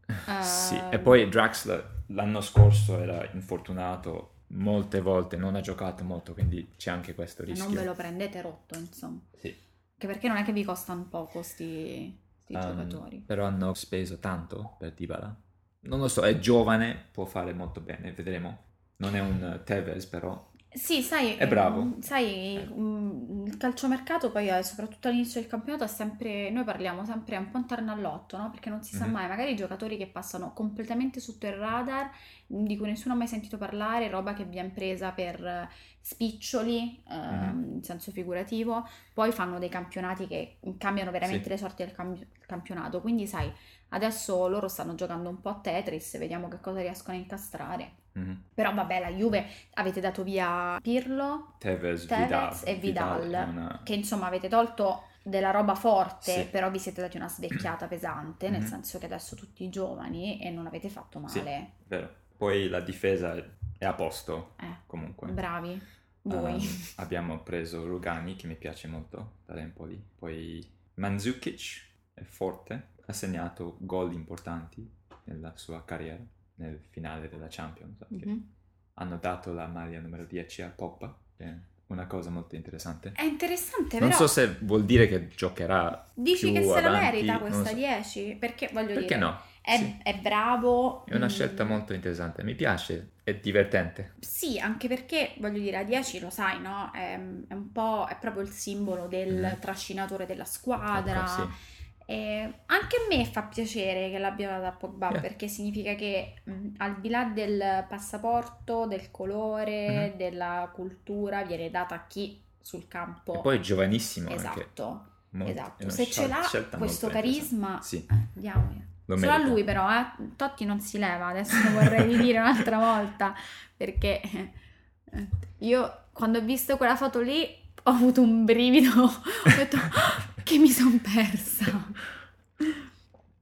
[0.41, 6.34] Sì, Eh, e poi Draxler l'anno scorso era infortunato molte volte, non ha giocato molto,
[6.34, 7.65] quindi c'è anche questo rischio.
[7.65, 9.19] non ve lo prendete rotto, insomma.
[9.38, 9.48] Sì.
[9.48, 13.17] Anche perché non è che vi costano poco sti, sti Um, giocatori.
[13.17, 15.36] Però hanno speso tanto per Dybala.
[15.82, 18.67] Non lo so, è giovane, può fare molto bene, vedremo.
[18.98, 21.82] Non è un Tevez, però Sì, sai, È bravo.
[21.82, 27.04] mm, sai, mm, il calciomercato poi, eh, soprattutto all'inizio del campionato, è sempre, noi parliamo
[27.06, 28.52] sempre un po' intorno all'otto, no?
[28.52, 29.12] Perché non si sa Mhm.
[29.12, 32.12] mai, magari i giocatori che passano completamente sotto il radar,
[32.52, 35.70] di cui nessuno ha mai sentito parlare, roba che viene presa per eh,
[36.02, 37.74] spiccioli, ehm, Mhm.
[37.76, 41.50] in senso figurativo, poi fanno dei campionati che cambiano veramente Sì.
[41.50, 43.52] le sorti del cam- campionato, quindi sai,
[43.90, 47.92] adesso loro stanno giocando un po' a Tetris, vediamo che cosa riescono a incastrare.
[48.14, 48.44] mhm.
[48.56, 53.82] Però vabbè, la Juve avete dato via Pirlo, Tevez, Tevez Vidal, e Vidal, è una-
[53.84, 56.46] che insomma avete tolto della roba forte, Sì.
[56.48, 58.68] però vi siete dati una svecchiata pesante, nel Mhm.
[58.68, 61.38] senso che adesso tutti giovani e non avete fatto Sì.
[61.38, 61.72] male.
[61.86, 62.10] Vero.
[62.39, 63.36] Poi la difesa
[63.78, 65.30] è a posto, Eh, comunque.
[65.30, 65.78] bravi
[66.21, 66.54] voi.
[66.54, 66.60] Um,
[66.95, 70.02] abbiamo preso Rugani, che mi piace molto, dall'Empoli.
[70.15, 74.89] Poi Mandzukic è forte, ha segnato gol importanti
[75.25, 76.23] nella sua carriera,
[76.56, 78.06] nel finale della Champions.
[78.08, 78.54] Mhm.
[78.93, 81.54] Hanno dato la maglia numero 10 a Poppa, è
[81.88, 83.12] una cosa molto interessante.
[83.13, 87.06] È interessante, Non però so se vuol dire che giocherà dici che se la avanti,
[87.06, 87.75] merita non questa so.
[87.75, 88.38] 10?
[88.39, 89.39] Perché voglio Perché dire, no?
[89.62, 89.98] È, Sì.
[90.04, 91.06] è bravo.
[91.06, 94.13] È una mm, scelta molto interessante, mi piace, è divertente.
[94.19, 96.91] Sì, anche perché voglio dire, a 10 lo sai, no?
[96.93, 99.60] È, è un po', è proprio il simbolo del Mhm.
[99.60, 101.19] trascinatore della squadra.
[101.22, 101.78] Ecco, sì.
[102.06, 105.22] E anche a me fa piacere che l'abbia data a Pogba Yeah.
[105.22, 110.17] perché significa che mh, al di là del passaporto, del colore, Mhm.
[110.17, 113.36] della cultura, viene data a chi sul campo.
[113.36, 115.89] E poi è giovanissimo esatto, Molto- esatto.
[115.89, 116.41] Se ce l'ha
[116.80, 117.80] questo carisma.
[117.82, 118.82] Sì, eh, diamogli.
[119.10, 119.50] Lo Solo a merita.
[119.50, 120.06] lui però, eh.
[120.36, 123.34] Totti non si leva, adesso lo vorrei ridire un'altra volta,
[123.76, 125.28] perché eh,
[125.60, 127.43] io quando ho visto quella foto lì
[127.84, 131.65] ho avuto un brivido, ho detto "Ah, che mi son persa.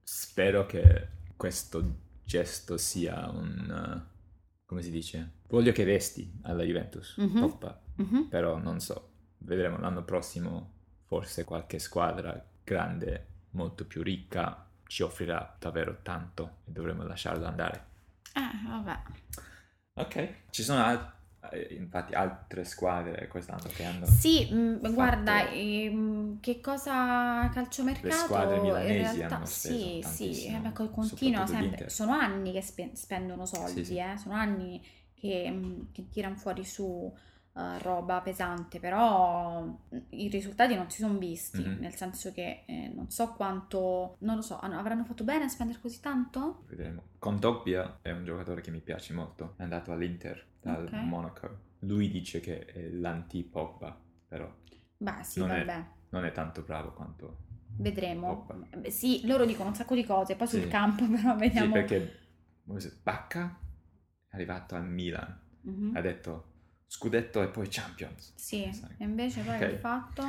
[0.02, 4.02] Spero che questo gesto sia un...
[4.06, 4.16] uh,
[4.66, 5.32] come si dice?
[5.48, 7.40] Voglio che resti alla Juventus, Mhm.
[7.40, 8.28] Poppa, Mhm.
[8.28, 10.72] però non so, vedremo l'anno prossimo
[11.06, 17.86] forse qualche squadra grande, molto più ricca, ci offrirà davvero tanto e dovremo lasciarlo andare.
[18.34, 19.02] Eh, vabbè.
[19.94, 21.12] Ok, ci sono al-
[21.50, 24.06] eh, infatti altre squadre quest'anno che hanno...
[24.06, 29.82] Sì, mh, fatto- guarda, ehm, che cosa calciomercato Le squadre milanesi realtà hanno speso sì,
[29.84, 33.98] sì, tantissimo, eh, beh, co- continua sempre, sono anni che spe- spendono soldi, Sì, sì.
[33.98, 37.12] eh, sono anni che, mh, che tirano fuori su
[37.58, 41.78] eh, roba pesante, però mh, i risultati non si sono visti, Mhm.
[41.80, 45.80] nel senso che eh, non so quanto, non lo so, avranno fatto bene a spendere
[45.80, 46.64] così tanto?
[46.68, 47.02] Vedremo.
[47.18, 49.54] Kondogbia è un giocatore che mi piace molto.
[49.56, 50.92] È andato all'Inter dal Ok.
[50.92, 51.66] Monaco.
[51.80, 54.52] Lui dice che è l'anti-Pogba, però
[55.00, 55.84] Beh, sì, Non è- vabbè.
[56.10, 57.46] non è tanto bravo quanto...
[57.78, 58.44] Vedremo.
[58.46, 58.90] Pogba.
[58.90, 60.68] Sì, loro dicono un sacco di cose, poi sul Sì.
[60.68, 61.66] campo però vediamo.
[61.66, 62.18] Sì, perché
[63.02, 63.58] Bacca
[64.28, 65.40] è arrivato al Milan.
[65.62, 65.96] Mhm.
[65.96, 66.47] Ha detto
[66.88, 68.32] scudetto e poi Champions.
[68.34, 68.96] Sì, Sai.
[68.98, 69.62] e invece poi Ok.
[69.62, 70.22] ha fatto...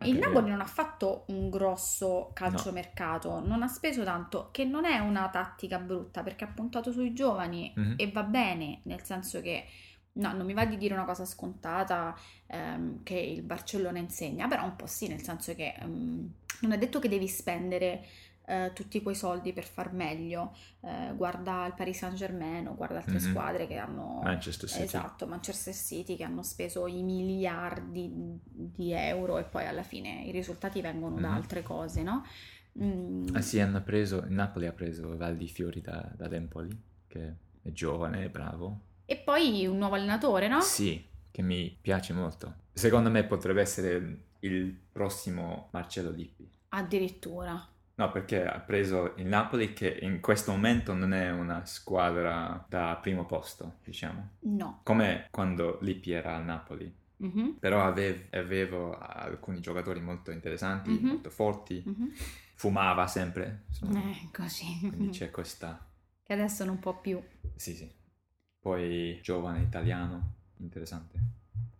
[0.00, 0.52] Anche Il Napoli io.
[0.52, 5.78] non ha fatto un grosso calciomercato, non ha speso tanto, che non è una tattica
[5.80, 7.94] brutta perché ha puntato sui giovani Mhm.
[7.96, 9.66] e va bene, nel senso che
[10.14, 14.64] no, non mi va di dire una cosa scontata ehm, che il Barcellona insegna, però
[14.64, 18.04] un po' sì, nel senso che ehm, non è detto che devi spendere
[18.48, 20.54] eh, tutti quei soldi per far meglio.
[20.80, 23.20] Eh, guarda il Paris Saint-Germain, o guarda altre Mhm.
[23.20, 24.82] squadre che hanno Manchester City.
[24.82, 28.10] Esatto, Manchester City che hanno speso i miliardi
[28.42, 31.34] di euro e poi alla fine i risultati vengono da Mhm.
[31.34, 32.24] altre cose, no?
[32.82, 34.24] Mm, Ah sì, hanno preso...
[34.28, 36.70] Napoli ha preso Valdi Fiori da, dall'Empoli,
[37.08, 38.80] che è giovane, è bravo.
[39.04, 40.60] E poi un nuovo allenatore, no?
[40.60, 42.54] Sì, che mi piace molto.
[42.72, 46.48] Secondo me potrebbe essere il prossimo Marcello Lippi.
[46.68, 47.66] Addirittura.
[47.98, 52.96] No, perché ha preso il Napoli che in questo momento non è una squadra da
[53.02, 54.36] primo posto, diciamo.
[54.42, 54.80] No.
[54.84, 56.94] Come quando Lippi era al Napoli.
[57.16, 61.06] Mhm, Però avev- avevo alcuni giocatori molto interessanti, Mhm.
[61.06, 61.82] molto forti.
[61.84, 62.12] mhm.
[62.54, 63.64] Fumava sempre.
[63.68, 64.00] insomma.
[64.00, 64.78] Eh, così.
[64.80, 65.84] Quindi c'è questa...
[66.22, 67.20] Che adesso non può più.
[67.56, 67.90] Sì, sì.
[68.60, 71.18] Poi giovane italiano, interessante.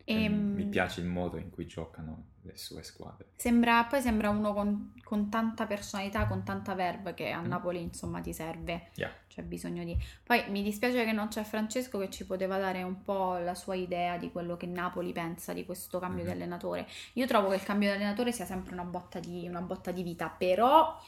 [0.04, 3.28] E Ehm, Mi piace il modo in cui giocano le sue squadre.
[3.37, 7.46] Sembra, poi sembra uno con, con tanta personalità, con tanta verve che a Mm.
[7.46, 8.88] Napoli insomma ti serve.
[8.94, 9.12] Yeah.
[9.28, 9.96] C'è bisogno di...
[10.24, 13.74] Poi mi dispiace che non c'è Francesco che ci poteva dare un po' la sua
[13.76, 16.34] idea di quello che Napoli pensa di questo cambio di Mhm.
[16.37, 16.87] allenatore.
[17.14, 20.02] Io trovo che il cambio di allenatore sia sempre una botta di, una botta di
[20.02, 20.98] vita, però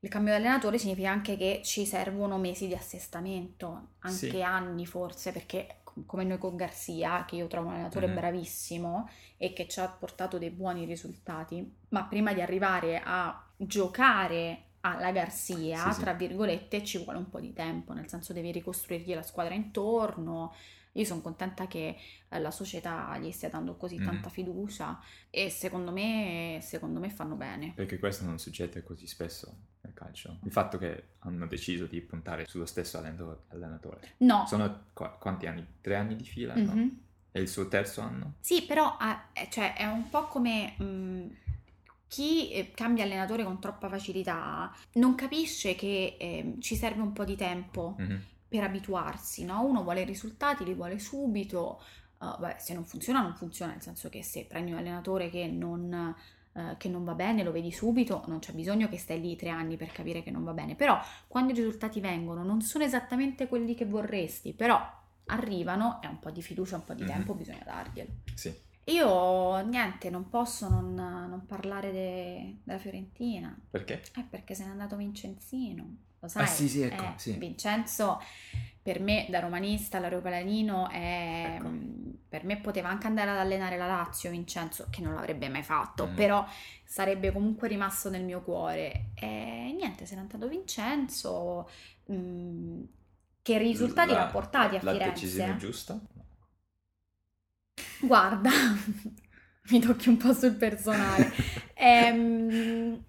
[0.00, 4.42] il cambio di allenatore significa anche che ci servono mesi di assestamento, anche Sì.
[4.42, 8.14] anni forse, perché come noi con Garzia, che io trovo un allenatore Mhm.
[8.14, 14.62] bravissimo e che ci ha portato dei buoni risultati, ma prima di arrivare a giocare
[14.80, 16.00] alla Garzia, Sì, sì.
[16.00, 20.52] tra virgolette, ci vuole un po' di tempo, nel senso devi ricostruirgli la squadra intorno.
[20.96, 21.96] Io sono contenta che
[22.28, 24.04] eh, la società gli stia dando così Mhm.
[24.04, 24.98] tanta fiducia
[25.30, 27.72] e secondo me, secondo me fanno bene.
[27.74, 30.38] Perché questo non succede così spesso nel calcio.
[30.44, 34.14] Il fatto che hanno deciso di puntare sullo stesso allenatore.
[34.18, 35.66] No, Sono qua- quanti anni?
[35.80, 36.54] Tre anni di fila?
[36.54, 36.72] no?
[36.74, 37.00] Mhm.
[37.30, 38.34] È il suo terzo anno?
[38.40, 38.96] Sì, però
[39.34, 41.36] eh, cioè, è un po' come mh,
[42.08, 47.24] chi eh, cambia allenatore con troppa facilità non capisce che ehm, ci serve un po'
[47.26, 48.22] di tempo Mhm.
[48.48, 49.64] Per abituarsi, no?
[49.64, 51.80] Uno vuole i risultati, li vuole subito.
[52.18, 55.46] Uh, vabbè, se non funziona, non funziona, nel senso che se prendi un allenatore che
[55.48, 56.14] non,
[56.52, 59.50] eh, che non va bene, lo vedi subito, non c'è bisogno che stai lì tre
[59.50, 60.74] anni per capire che non va bene.
[60.76, 64.80] Però quando i risultati vengono, non sono esattamente quelli che vorresti, però
[65.26, 67.08] arrivano e un po' di fiducia, un po' di Mhm.
[67.08, 68.10] tempo bisogna darglielo.
[68.34, 68.64] Sì.
[68.84, 73.54] Io niente, non posso non, non parlare de- della Fiorentina.
[73.70, 74.00] Perché?
[74.16, 76.44] Eh, perché se n'è andato Vincenzino, lo sai?
[76.44, 77.32] Ah, sì, sì, ecco, Eh, sì.
[77.38, 78.20] Vincenzo,
[78.82, 81.58] per me, da romanista, l'aeropalanino, è...
[81.58, 81.68] Ecco.
[81.68, 85.62] mh, per me poteva anche andare ad allenare la Lazio, Vincenzo, che non l'avrebbe mai
[85.62, 86.14] fatto, Mm.
[86.14, 86.44] però
[86.84, 89.10] sarebbe comunque rimasto nel mio cuore.
[89.14, 91.68] E niente, se n'è andato Vincenzo,
[92.06, 92.82] mh,
[93.42, 95.10] che risultati La- l'ha portati a La Firenze?
[95.12, 96.00] decisione giusta?
[97.98, 98.50] Guarda,
[99.70, 101.30] mi tocchi un po' sul personale.
[101.74, 103.02] Ehm,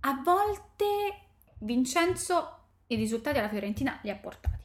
[0.00, 1.23] a volte
[1.64, 4.62] Vincenzo i risultati alla Fiorentina li ha portati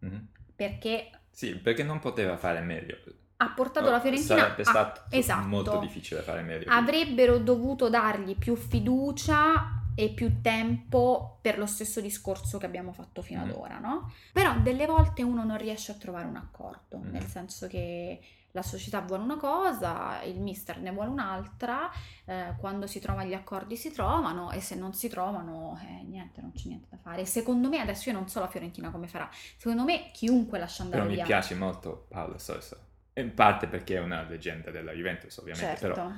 [0.00, 0.28] Mhm.
[0.54, 2.96] perché Sì, perché non poteva fare meglio.
[3.38, 5.46] ha portato la Fiorentina Sarebbe a- stato esatto.
[5.48, 6.70] molto difficile fare meglio.
[6.70, 13.22] Avrebbero dovuto dargli più fiducia e più tempo per lo stesso discorso che abbiamo fatto
[13.22, 13.54] fino ad Mhm.
[13.56, 14.12] ora, no?
[14.32, 17.10] Però delle volte uno non riesce a trovare un accordo, Mhm.
[17.10, 18.20] nel senso che
[18.54, 21.90] la società vuole una cosa, il mister ne vuole un'altra,
[22.24, 26.40] eh, quando si trovano gli accordi si trovano e se non si trovano, eh, niente,
[26.40, 27.26] non c'è niente da fare.
[27.26, 31.02] Secondo me, adesso io non so la Fiorentina come farà, secondo me chiunque lascia andare
[31.02, 31.26] Però mi via.
[31.26, 32.78] piace molto Paolo Sosa.
[33.14, 35.88] In parte perché è una leggenda della Juventus, ovviamente, certo.
[35.88, 36.10] però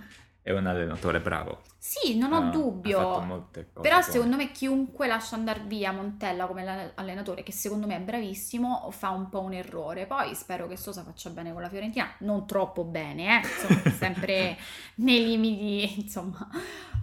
[0.47, 1.63] è un allenatore bravo.
[1.77, 2.99] Sì, non ho Ha- dubbio.
[3.19, 3.27] Ha.
[3.51, 4.03] Però buone.
[4.03, 8.89] secondo me chiunque lascia andare via Montella come alle- allenatore, che secondo me è bravissimo,
[8.93, 10.07] fa un po' un errore.
[10.07, 14.57] Poi spero che Sosa faccia bene con la Fiorentina, non troppo bene, eh, insomma, sempre
[14.97, 16.49] nei limiti, insomma.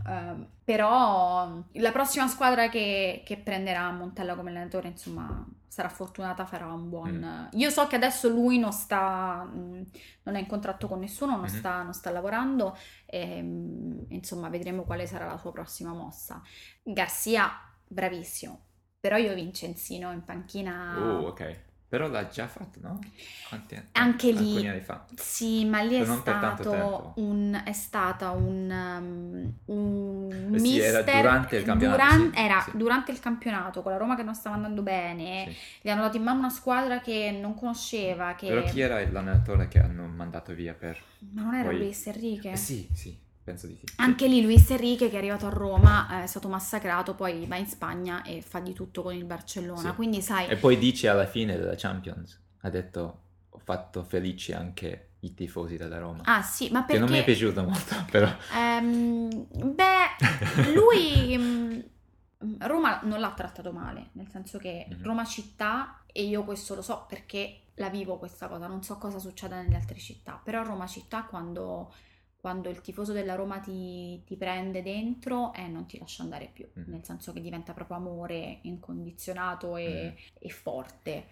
[0.07, 6.71] Ehm, però la prossima squadra che, che prenderà Montella come allenatore, insomma, sarà fortunata, farà
[6.71, 7.49] un buon...
[7.53, 9.89] Io so che adesso lui non sta, mh,
[10.23, 11.47] non è in contratto con nessuno, non, Mhm.
[11.47, 16.41] sta, non sta lavorando, e, mh, insomma, vedremo quale sarà la sua prossima mossa.
[16.83, 17.49] Garcia,
[17.87, 18.65] bravissimo,
[18.99, 20.95] però io Vincenzino in panchina...
[20.95, 21.41] Oh, ok.
[21.93, 22.99] Però l'ha già fatto, no?
[23.47, 23.85] Quanti anni?
[23.91, 25.05] Anche lì- Alcuni anni fa.
[25.15, 31.21] Sì, ma lì è stato un è stata un, um, un Eh sì, era mister
[31.21, 32.71] durante il campionato, duran- sì, era sì.
[32.77, 35.53] durante il campionato con la Roma che non stava andando bene,
[35.83, 39.67] gli hanno dato in mano una squadra che non conosceva, che Però chi era l'allenatore
[39.67, 40.99] che hanno mandato via per...
[41.35, 42.51] ma non era poi- Luis Enrique.
[42.53, 43.85] Eh, sì, sì, penso di sì.
[43.97, 47.57] Anche lì Luis Enrique che è arrivato a Roma eh, è stato massacrato, poi va
[47.57, 49.89] in Spagna e fa di tutto con il Barcellona.
[49.89, 49.95] Sì.
[49.95, 55.09] Quindi sai, E poi dice alla fine della Champions, ha detto, ho fatto felici anche
[55.19, 56.21] i tifosi della Roma.
[56.25, 58.29] ah sì, ma Che non mi è perché piaciuto molto, però...
[58.55, 61.79] Ehm, beh, lui mm,
[62.59, 65.03] Roma non l'ha trattato male, nel senso che Mhm.
[65.03, 69.17] Roma città, e io questo lo so perché la vivo questa cosa, non so cosa
[69.17, 71.93] succeda nelle altre città, però Roma città quando,
[72.43, 76.67] quando il tifoso della Roma ti, ti prende dentro eh, non ti lascia andare più,
[76.75, 76.83] Mhm.
[76.85, 81.27] nel senso che diventa proprio amore incondizionato e, e forte.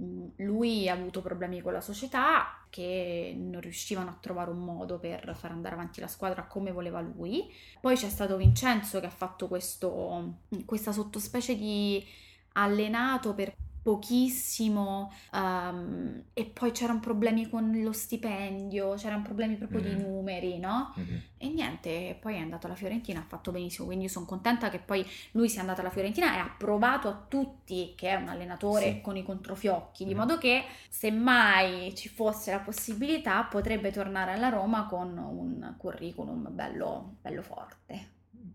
[0.00, 4.98] Mm, Lui ha avuto problemi con la società che non riuscivano a trovare un modo
[4.98, 7.52] per far andare avanti la squadra come voleva lui.
[7.80, 12.02] Poi c'è stato Vincenzo che ha fatto questo, questa sottospecie di
[12.54, 19.94] allenato per pochissimo ehm, e poi c'erano problemi con lo stipendio, c'erano problemi proprio di
[19.94, 19.98] Mm.
[20.00, 20.94] numeri, no?
[20.96, 21.22] Mhm.
[21.36, 25.04] E niente, poi è andato alla Fiorentina, ha fatto benissimo, quindi sono contenta che poi
[25.32, 29.00] lui sia andato alla Fiorentina e ha provato a tutti che è un allenatore Sì.
[29.02, 30.18] con i controfiocchi, di Mhm.
[30.18, 36.48] modo che se mai ci fosse la possibilità potrebbe tornare alla Roma con un curriculum
[36.52, 38.12] bello, bello forte,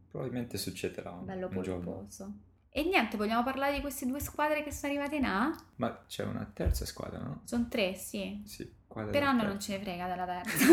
[0.10, 2.34] Probabilmente succederà un, bello polposo.
[2.72, 5.54] E niente, vogliamo parlare di queste due squadre che sono arrivate in A?
[5.78, 7.42] Ma c'è una terza squadra, no?
[7.46, 8.42] Sono tre, sì.
[8.46, 8.78] Sì.
[8.88, 9.54] Qual è Per la anno terza?
[9.54, 10.66] non ce ne frega della terza.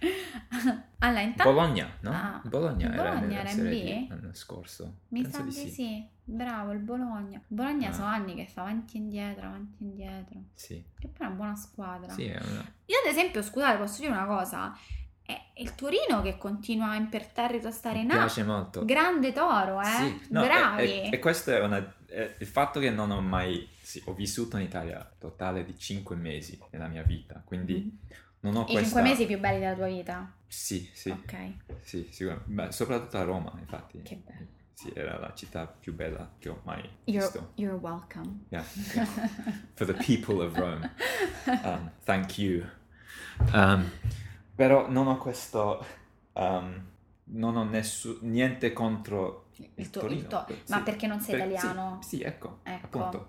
[0.98, 1.52] allora, intanto...
[1.52, 2.10] Bologna, no?
[2.10, 4.08] Ah, Bologna, Bologna era era in B?
[4.08, 4.98] L'anno scorso.
[5.08, 5.68] Mi Penso sa di di sì.
[5.70, 6.08] sì.
[6.24, 7.40] bravo il Bologna.
[7.46, 7.92] Bologna Ah.
[7.92, 10.40] sono anni che fa avanti e indietro, avanti e indietro.
[10.54, 12.12] Sì, Che poi è una buona squadra.
[12.12, 12.72] sì, è una...
[12.86, 14.76] Io ad esempio, scusate, posso dire una cosa?
[15.30, 18.14] È il Torino che continua imperterrito a stare mi in A.
[18.16, 18.84] piace molto.
[18.84, 19.84] Grande toro, eh?
[19.84, 21.10] Sì, no, Bravi.
[21.10, 21.78] E, questo è una...
[22.06, 23.68] è il fatto che non ho mai...
[23.80, 27.96] Sì, ho vissuto in Italia totale di 5 mesi nella mia vita, quindi
[28.40, 28.62] non ho Mm.
[28.62, 28.82] I questa...
[28.82, 30.32] cinque mesi più belli della tua vita.
[30.46, 31.34] Sì, sì, Ok,
[31.82, 32.50] sì, sicuramente.
[32.52, 34.02] Beh, soprattutto a Roma, infatti.
[34.02, 34.46] che bello.
[34.74, 37.52] Sì, era la città più bella che ho mai You're, visto.
[37.56, 38.46] you're welcome.
[38.48, 38.62] Yeah.
[39.74, 40.90] For the people of Rome.
[41.46, 42.64] Um, thank you.
[43.52, 43.90] Um,
[44.60, 45.82] però non ho questo...
[46.34, 46.84] um,
[47.32, 50.20] non ho nessu- niente contro il, Il to- Torino.
[50.20, 50.60] il to- Sì.
[50.68, 51.98] ma perché non sei Per- italiano?
[52.02, 52.98] Sì, sì, ecco, Ecco.
[52.98, 53.28] appunto.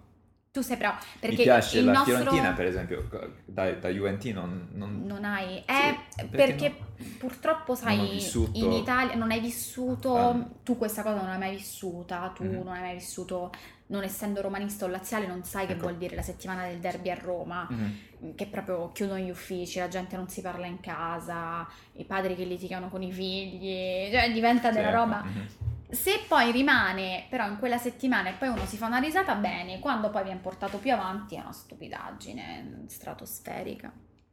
[0.52, 0.98] Tu sei bravo.
[1.20, 2.16] Perché Mi piace il la nostro...
[2.16, 3.08] Fiorentina, per esempio,
[3.46, 4.42] da, da Juventino
[4.74, 5.04] non...
[5.06, 6.76] non- hai, Sì, eh, perché perché,
[7.18, 10.46] purtroppo sai, vissuto- in Italia non hai vissuto, Ah.
[10.64, 12.52] tu questa cosa non l'hai mai vissuta, tu Mhm.
[12.54, 13.52] non hai mai vissuto,
[13.92, 15.82] non essendo romanista o laziale, non sai che Ecco.
[15.84, 18.36] vuol dire la settimana del derby a Roma, Mhm.
[18.36, 22.44] che proprio chiudono gli uffici, la gente non si parla in casa, i padri che
[22.46, 25.22] litigano con i figli, cioè diventa Sì, della roba.
[25.24, 25.48] mhm.
[25.90, 29.80] Se poi rimane però in quella settimana e poi uno si fa una risata, bene,
[29.80, 33.92] quando poi viene portato più avanti è una stupidaggine stratosferica.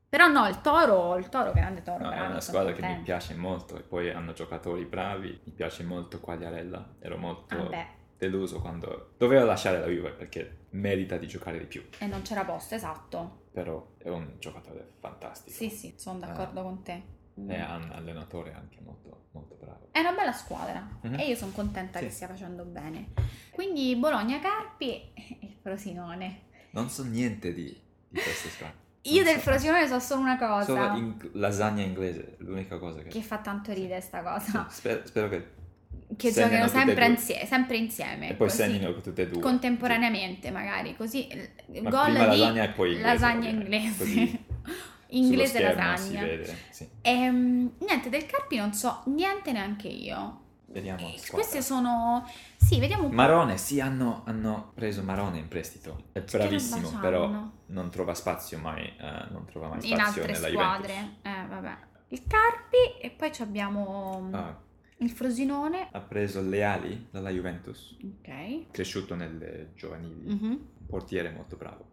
[0.09, 2.81] Però no, il Toro, il Toro, grande Toro, No, è bravo, una sono squadra che
[2.81, 3.05] mi contenta.
[3.05, 7.87] piace molto e poi hanno giocatori bravi, mi piace molto Quagliarella, ero molto Ah beh,
[8.18, 12.44] deluso quando doveva lasciare la Juve perché merita di giocare di più, e non c'era
[12.44, 13.44] posto, esatto.
[13.52, 17.16] però è un giocatore fantastico Sì, sì, sono d'accordo con te.
[17.38, 19.88] Ha un allenatore anche molto, molto bravo.
[19.92, 21.20] È una bella squadra Mhm.
[21.20, 22.07] e io sono contenta Sì.
[22.07, 23.12] che stia facendo bene.
[23.52, 26.40] Quindi Bologna Carpi e il Frosinone.
[26.72, 27.66] Non so niente di,
[28.09, 28.87] di queste squadre.
[29.02, 29.40] Io Non del so.
[29.50, 33.09] Frosinone so solo una cosa Solo in- lasagna inglese, l'unica cosa che...
[33.09, 34.66] che fa tanto ridere sta Sì, cosa.
[34.68, 35.50] spero, spero che...
[36.16, 37.14] Che segnano giocano e sempre, due.
[37.14, 38.31] insie- sempre insieme.
[38.31, 39.40] E poi così, segnino tutte e due.
[39.40, 41.81] Contemporaneamente magari, così Sì.
[41.83, 43.07] gol Ma prima di lasagna e poi inglese.
[43.12, 43.98] lasagna inglese.
[43.98, 44.44] così
[45.11, 45.96] inglese lasagna.
[45.96, 46.88] si vede, sì.
[47.03, 50.40] Ehm, niente, del Carpi non so niente neanche io.
[50.70, 50.98] Vediamo.
[51.01, 51.18] Eh.
[51.31, 52.29] Queste sono...
[52.57, 53.14] Sì, vediamo un po'.
[53.14, 56.05] Marone, sì, hanno, hanno preso Marone in prestito.
[56.12, 57.31] È bravissimo, però
[57.66, 60.94] non trova spazio mai, eh, non trova mai in spazio altre nella squadre.
[61.22, 61.77] Eh, vabbè.
[62.09, 64.55] Il Carpi e poi ci abbiamo Ah,
[64.98, 65.88] il Frosinone.
[65.92, 68.70] ha preso Leali dalla Juventus, Ok.
[68.70, 70.44] cresciuto nelle giovanili, Mhm.
[70.50, 71.87] un portiere molto bravo.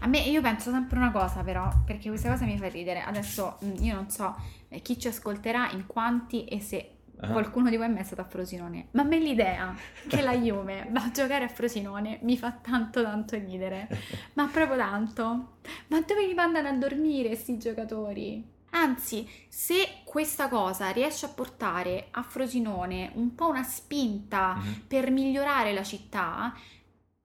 [0.00, 3.00] A me io penso sempre una cosa però, perché questa cosa mi fa ridere.
[3.00, 4.34] Adesso mh, io non so
[4.68, 8.20] eh, chi ci ascolterà, in quanti e se Ah, qualcuno di voi è mai stato
[8.20, 8.90] a Frosinone.
[8.92, 9.74] Ma a me l'idea
[10.06, 13.88] che la Juve va a giocare a Frosinone mi fa tanto tanto ridere.
[14.34, 15.56] Ma proprio tanto.
[15.88, 18.44] Ma dove li mandano a dormire questi giocatori?
[18.70, 24.84] Anzi, se questa cosa riesce a portare a Frosinone un po' una spinta Mhm.
[24.86, 26.54] per migliorare la città,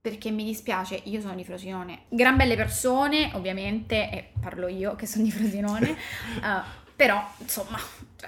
[0.01, 5.05] perché mi dispiace, io sono di Frosinone, gran belle persone, ovviamente, e parlo io che
[5.05, 5.89] sono di Frosinone,
[6.43, 6.61] eh,
[6.95, 7.77] però insomma,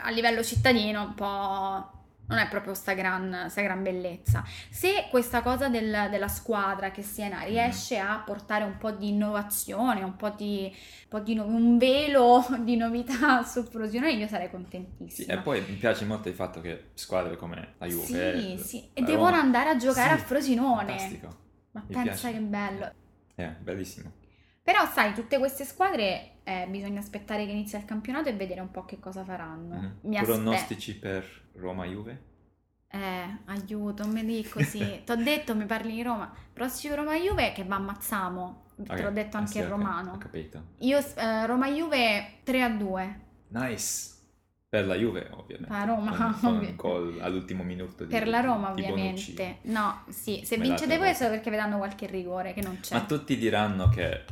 [0.02, 1.92] a livello cittadino un po'
[2.28, 4.44] non è proprio sta gran, sta gran bellezza.
[4.70, 10.04] Se questa cosa del- della squadra che Siena riesce a portare un po' di innovazione,
[10.04, 14.50] un po' di, un, po' di no- un velo di novità su Frosinone, io sarei
[15.08, 15.34] Sì, contentissima.
[15.34, 18.18] e poi mi piace molto il fatto che squadre come la Juve, Sì,
[18.54, 20.86] eh, sì, e devono andare a giocare a Sì, Frosinone.
[20.88, 21.28] Fantastico,
[21.72, 22.32] Ma Mi pensa piace.
[22.32, 22.92] che bello.
[23.36, 24.12] è bellissimo.
[24.66, 28.72] Però sai, tutte queste squadre eh, bisogna aspettare che inizi il campionato e vedere un
[28.72, 29.76] po' che cosa faranno.
[29.76, 29.98] Mhm.
[30.10, 30.20] Mi.
[30.24, 32.24] Pronostici per Roma-Juve?
[32.88, 35.02] Eh, aiuto, mi dici così.
[35.06, 36.34] T'ho detto, mi parli di Roma.
[36.52, 38.64] Prossimo Roma-Juve che va ammazziamo.
[38.78, 40.12] Te Ok, l'ho detto eh anche sì, in ok, romano.
[40.14, 40.64] Ho capito.
[40.80, 43.20] Io, eh, Roma-Juve 3 a 2.
[43.50, 44.14] Nice.
[44.68, 45.72] Per la Juve, ovviamente.
[45.72, 46.40] La Roma,
[46.76, 49.32] con, all'ultimo minuto di Per la Roma, di Bonucci.
[49.34, 49.60] ovviamente.
[49.70, 52.96] No, sì, se vincete voi è solo perché vedranno qualche rigore che non c'è.
[52.96, 54.24] Ma tutti diranno che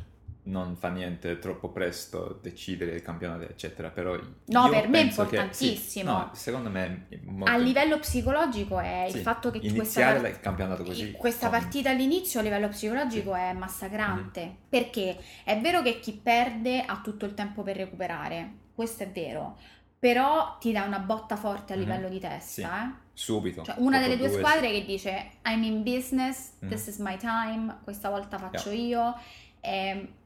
[0.46, 3.90] non fa niente troppo presto decidere il campionato, eccetera.
[3.90, 5.80] Però No, per me è penso che- importantissimo.
[5.88, 10.28] sì, no, secondo me molto A livello psicologico è il Sì, fatto che questa, part-
[10.28, 14.56] il campionato così questa con- partita all'inizio a livello psicologico è massacrante.
[14.68, 19.58] Perché è vero che chi perde ha tutto il tempo per recuperare, questo è vero.
[19.98, 21.82] Però ti dà una botta forte a Mhm.
[21.82, 23.02] livello di testa, eh.
[23.14, 23.62] subito.
[23.64, 26.68] Cioè, una delle due due- squadre che dice I'm in business, Mhm.
[26.70, 28.86] this is my time, questa volta faccio Yeah.
[28.86, 29.16] io,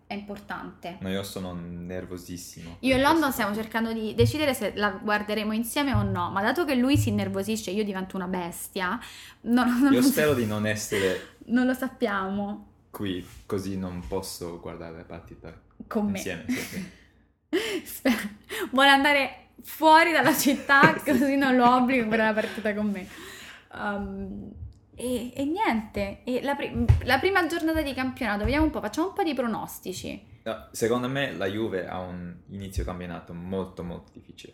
[0.07, 0.97] è importante.
[1.01, 2.77] No, io sono nervosissimo.
[2.79, 6.41] Io e per London stiamo cercando di decidere se la guarderemo insieme o no, ma
[6.41, 8.99] dato che lui si innervosisce io divento una bestia,
[9.41, 14.97] non, non Io spero di non essere non lo sappiamo qui, così non posso guardare
[14.97, 15.53] la partita
[15.87, 16.17] con me.
[16.17, 16.45] insieme.
[16.47, 16.91] sì, sì.
[17.85, 18.29] Spero-
[18.71, 23.07] Vuole andare fuori dalla città così non lo obbligo a guardare la partita con me.
[23.73, 24.51] Um,
[24.97, 29.07] e, e niente, e la, pri- la prima giornata di campionato, vediamo un po', facciamo
[29.07, 30.35] un po' di pronostici.
[30.43, 34.53] No, secondo me la Juve ha un inizio campionato molto molto difficile.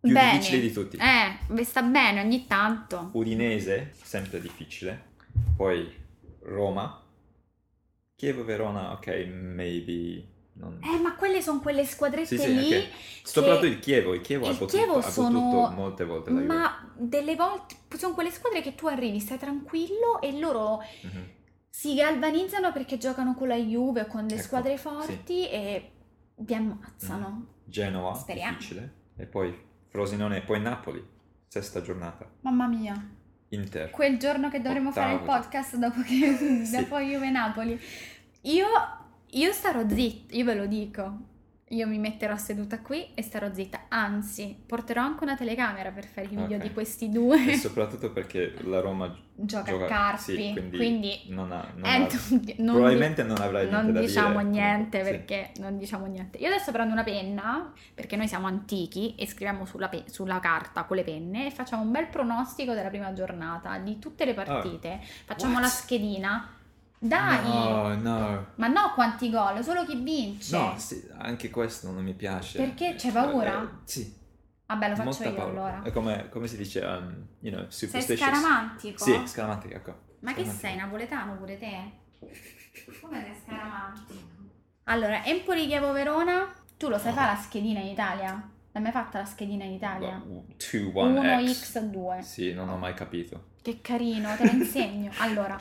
[0.00, 0.38] Più Bene.
[0.38, 0.96] difficile di tutti.
[0.98, 3.10] Eh, sta bene ogni tanto.
[3.12, 5.08] Udinese, sempre difficile.
[5.56, 5.92] Poi
[6.42, 7.02] Roma.
[8.16, 10.24] Chievo Verona, ok, maybe.
[10.60, 10.78] Non...
[10.82, 12.74] Eh, ma quelle sono quelle squadrette Sì, sì, lì.
[12.76, 12.88] ok.
[13.22, 16.52] Soprattutto il Chievo, il Chievo ha il potuto, Chievo ha sono- molte volte la Juve.
[16.54, 21.24] Ma delle volte sono quelle squadre che tu arrivi, stai tranquillo e loro Mhm.
[21.70, 25.90] si galvanizzano perché giocano con la Juve o con le Ecco, squadre forti e
[26.36, 27.46] vi ammazzano.
[27.64, 28.56] Genova, Speriamo.
[28.58, 28.94] difficile.
[29.16, 29.56] E poi
[29.88, 31.02] Frosinone e poi Napoli,
[31.46, 32.28] sesta giornata.
[32.42, 32.94] Mamma mia,
[33.50, 33.90] Inter.
[33.90, 36.34] quel giorno che dovremo fare il podcast dopo che
[36.64, 36.76] Sì.
[36.76, 37.80] dopo Juve Napoli.
[38.42, 38.66] Io,
[39.32, 41.28] io starò zitta, io ve lo dico.
[41.72, 43.82] Io mi metterò seduta qui e starò zitta.
[43.90, 46.62] Anzi, porterò anche una telecamera per fare i video Ok.
[46.64, 47.46] di questi due.
[47.52, 51.84] E soprattutto perché la Roma Gioca, gioca a Carpi, sì, quindi, quindi non ha, non
[51.88, 52.08] ha-
[52.56, 54.50] non- probabilmente non avrai niente non diciamo dire.
[54.50, 55.10] niente Sì.
[55.12, 56.38] perché non diciamo niente.
[56.38, 60.82] Io adesso prendo una penna perché noi siamo antichi e scriviamo sulla, pe- sulla carta
[60.82, 64.98] con le penne e facciamo un bel pronostico della prima giornata di tutte le partite.
[65.24, 65.62] Facciamo What?
[65.62, 66.54] la schedina.
[67.02, 67.42] Dai!
[67.48, 68.46] No, no.
[68.56, 70.54] Ma no quanti gol, solo chi vince.
[70.54, 72.58] No, sì, anche questo non mi piace.
[72.58, 72.94] Perché?
[72.98, 73.62] C'hai paura?
[73.62, 74.14] Eh, sì.
[74.66, 75.50] Vabbè, lo faccio molta io paura.
[75.50, 75.82] allora.
[75.82, 78.28] È come, come si dice, um, you know, Sei superstitious.
[78.28, 79.02] scaramantico?
[79.02, 79.94] Sì, scaramantico, ecco.
[80.20, 81.90] Ma che sei, napoletano pure te?
[83.00, 84.14] Come sei scaramantico?
[84.84, 88.50] Allora, Empoli Chievo Verona, tu lo sai fare la schedina in Italia?
[88.72, 90.22] L'hai mai fatta la schedina in Italia?
[90.24, 92.20] 2, 1, 1x2.
[92.20, 93.48] Sì, non ho mai capito.
[93.62, 95.10] Che carino, te lo insegno.
[95.18, 95.58] Allora,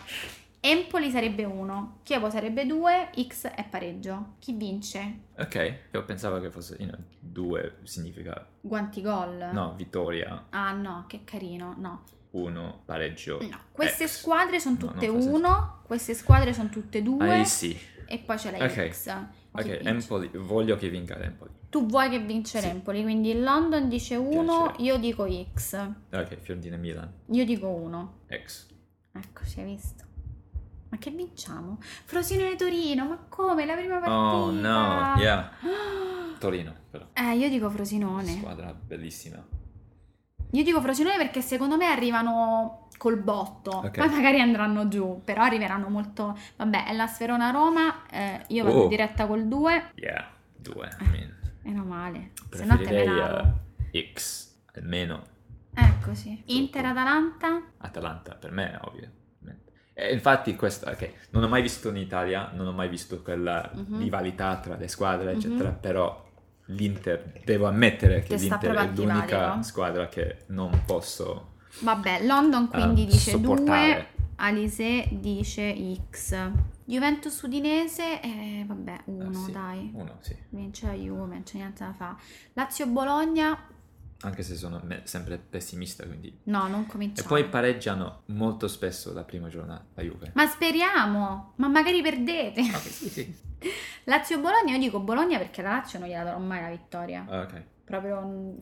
[0.61, 4.35] Empoli sarebbe 1, Chievo sarebbe 2, X è pareggio.
[4.39, 5.19] Chi vince?
[5.37, 9.49] Ok, io pensavo che fosse, you know, 2 significa, Guanti gol?
[9.53, 12.03] no, vittoria, Ah no, che carino, no.
[12.31, 13.39] 1, pareggio.
[13.41, 14.19] No, queste X.
[14.19, 15.37] squadre sono No, tutte non fa senso.
[15.37, 17.77] 1, queste squadre sono tutte 2 Ah, sì.
[18.05, 18.89] e poi c'è la Ok.
[18.91, 19.07] X.
[19.07, 19.89] Ma Ok, chi vince?
[19.89, 21.51] Empoli, voglio che vinca l'Empoli.
[21.69, 22.67] Tu vuoi che vince Sì.
[22.67, 24.43] l'Empoli, quindi London dice 1,
[24.73, 24.81] Piace.
[24.81, 25.89] io dico X.
[26.11, 28.19] Ok, Fiorentina Milan, Io dico 1.
[28.43, 28.67] X.
[29.13, 30.03] Ecco, si è visto.
[30.89, 31.77] Ma che vinciamo?
[31.81, 33.65] Frosinone Torino, ma come?
[33.65, 34.11] La prima partita?
[34.15, 35.51] Oh no, yeah.
[36.39, 37.05] Torino, però.
[37.13, 38.31] Eh, io dico Frosinone.
[38.37, 39.43] Squadra bellissima.
[40.51, 43.69] Io dico Frosinone perché secondo me arrivano col botto.
[43.71, 43.97] Ok.
[43.99, 46.35] Poi magari andranno giù, però arriveranno molto...
[46.55, 48.83] Vabbè, è la Sferona Roma, eh, io vado Oh.
[48.83, 50.27] in diretta col 2, Yeah,
[50.57, 50.89] 2.
[51.01, 52.31] I mean, meno male.
[52.51, 53.53] Se no te menavo.
[53.91, 55.21] eh, X, almeno.
[55.71, 56.41] Ecco sì.
[56.47, 57.61] Inter-Atalanta?
[57.77, 59.11] Atalanta, per me è ovvio.
[60.01, 63.69] E infatti questo, ok, non ho mai visto in Italia, non ho mai visto quella
[63.73, 63.99] Mhm.
[63.99, 66.25] rivalità tra le squadre, eccetera, però
[66.65, 69.61] l'Inter, devo ammettere che Che l'Inter è l'unica antipatico.
[69.63, 74.07] squadra che non posso Vabbè, London quindi eh, dice 2, sopportare.
[74.41, 75.75] Alise dice
[76.09, 76.49] X.
[76.85, 79.91] Juventus Udinese, eh, vabbè, 1 Eh, sì, dai.
[79.93, 80.35] Uno, sì.
[80.49, 82.15] Vince la Juve, non c'è niente da fare.
[82.53, 83.57] Lazio Bologna,
[84.21, 86.39] Anche se sono sempre pessimista, quindi...
[86.43, 87.27] no, non E cominciamo.
[87.29, 90.31] poi pareggiano molto spesso la prima giornata, la Juve.
[90.35, 92.59] Ma speriamo, ma magari perdete.
[92.61, 93.35] Ok, sì, sì.
[94.05, 97.25] Lazio Bologna, io dico Bologna perché la Lazio non gliela darò mai la vittoria.
[97.29, 97.63] Ah, Ok.
[97.89, 98.55] Proprio,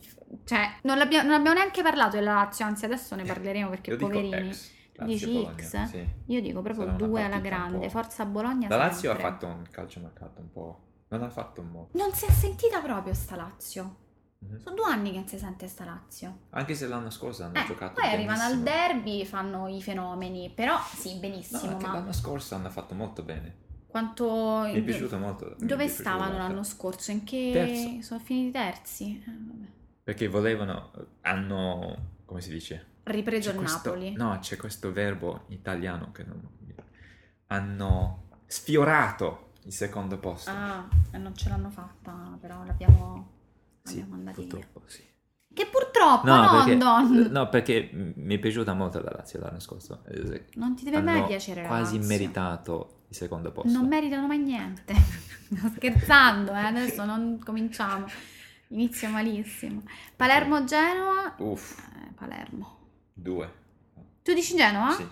[0.44, 3.96] cioè, non, l'abbiamo, non abbiamo neanche parlato della Lazio, anzi adesso ne parleremo perché Io
[3.98, 4.30] poverini.
[4.46, 4.72] Lazio,
[5.04, 5.84] Dici Bologna, X?
[5.84, 6.08] Sì.
[6.26, 7.78] Io dico proprio Sarà due alla un grande.
[7.86, 7.88] po'.
[7.90, 8.68] Forza Bologna.
[8.68, 9.30] La Lazio ha sempre.
[9.30, 10.80] fatto un calcio marcato un po'...
[11.08, 11.98] Non ha fatto molto.
[11.98, 13.96] Non si è sentita proprio sta Lazio.
[14.40, 14.58] Mhm.
[14.60, 16.38] Sono due anni che non si sente sta Lazio.
[16.50, 18.86] Anche se l'anno scorso hanno Eh, giocato poi arrivano al benissimo.
[18.94, 20.50] derby, fanno i fenomeni.
[20.54, 21.60] Però sì, No, benissimo.
[21.72, 23.66] anche ma l'anno scorso hanno fatto molto bene.
[23.88, 24.60] quanto.
[24.64, 25.56] Mi è piaciuto molto.
[25.58, 26.38] Dove stavano molto.
[26.38, 27.10] l'anno scorso?
[27.10, 27.50] In che.
[27.52, 28.02] Terzo.
[28.02, 29.22] Sono finiti terzi?
[29.26, 29.66] Eh.
[30.04, 30.90] Perché volevano,
[31.22, 32.86] hanno, come si dice?
[33.04, 34.12] Ripreso il questo- Napoli.
[34.12, 36.56] No, c'è questo verbo italiano che non...
[37.50, 40.50] Hanno sfiorato il secondo posto.
[40.50, 43.37] Ah, e non ce l'hanno fatta, però l'abbiamo,
[43.88, 44.48] sì, andati via.
[44.50, 45.06] purtroppo sì.
[45.52, 47.28] Che purtroppo, No, no, perché, Don.
[47.30, 50.04] no, perché mi è piaciuta molto la Lazio l'anno scorso.
[50.06, 52.08] Eh, Non ti deve mai hanno piacere la quasi Lazio.
[52.08, 53.70] meritato il secondo posto.
[53.76, 54.94] Non meritano mai niente.
[55.50, 58.06] Sto scherzando, eh, adesso non cominciamo.
[58.68, 59.82] Inizio malissimo.
[60.14, 61.34] Palermo-Genoa.
[61.38, 62.76] Uff, Eh, Palermo.
[63.12, 63.52] due.
[64.22, 64.92] Tu dici Genoa?
[64.92, 65.06] Sì.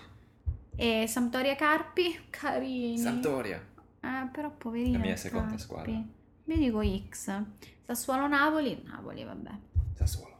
[0.75, 2.27] E Sampdoria-Carpi?
[2.29, 2.97] Carini.
[2.97, 3.57] Sampdoria.
[3.99, 4.97] Eh, però poverino.
[4.99, 5.61] La mia seconda Carpi.
[5.61, 6.03] squadra.
[6.47, 7.43] Io dico X.
[7.83, 8.81] Sassuolo-Napoli?
[8.85, 9.51] Napoli, vabbè.
[9.93, 10.35] Sassuolo.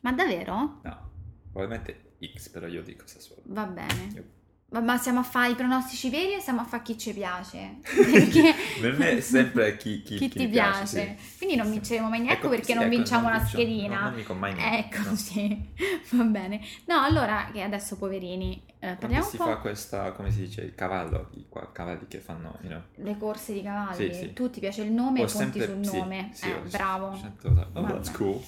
[0.00, 0.80] Ma davvero?
[0.82, 1.10] No,
[1.50, 3.42] probabilmente X, però io dico Sassuolo.
[3.46, 4.10] Va bene.
[4.14, 4.24] Io-
[4.72, 7.78] Ma, stiamo a fare i pronostici veri o stiamo a fare chi ci piace?
[7.82, 10.86] Perché Per me è sempre chi, chi, chi chi ti mi piace.
[11.18, 11.36] sì.
[11.38, 13.96] Quindi non vinceremo mai niente Ecco, perché sì, non ecco, vinciamo non la vincio- schedina.
[13.96, 15.16] no, non vinco mai niente, Ecco, no.
[15.16, 15.68] sì,
[16.14, 16.60] va bene.
[16.84, 20.60] No, allora, che adesso poverini, eh, parliamo si un po' fa questa, come si dice,
[20.60, 24.12] il cavallo, i cavalli che fanno, you know, le corse di cavalli.
[24.12, 24.32] Sì, sì.
[24.32, 26.30] Tu ti piace il nome e conti sempre- sul sì, nome.
[26.32, 27.16] sì, eh, ho bravo.
[27.20, 27.92] sempre Oh, Vabbè.
[27.92, 28.40] that's cool.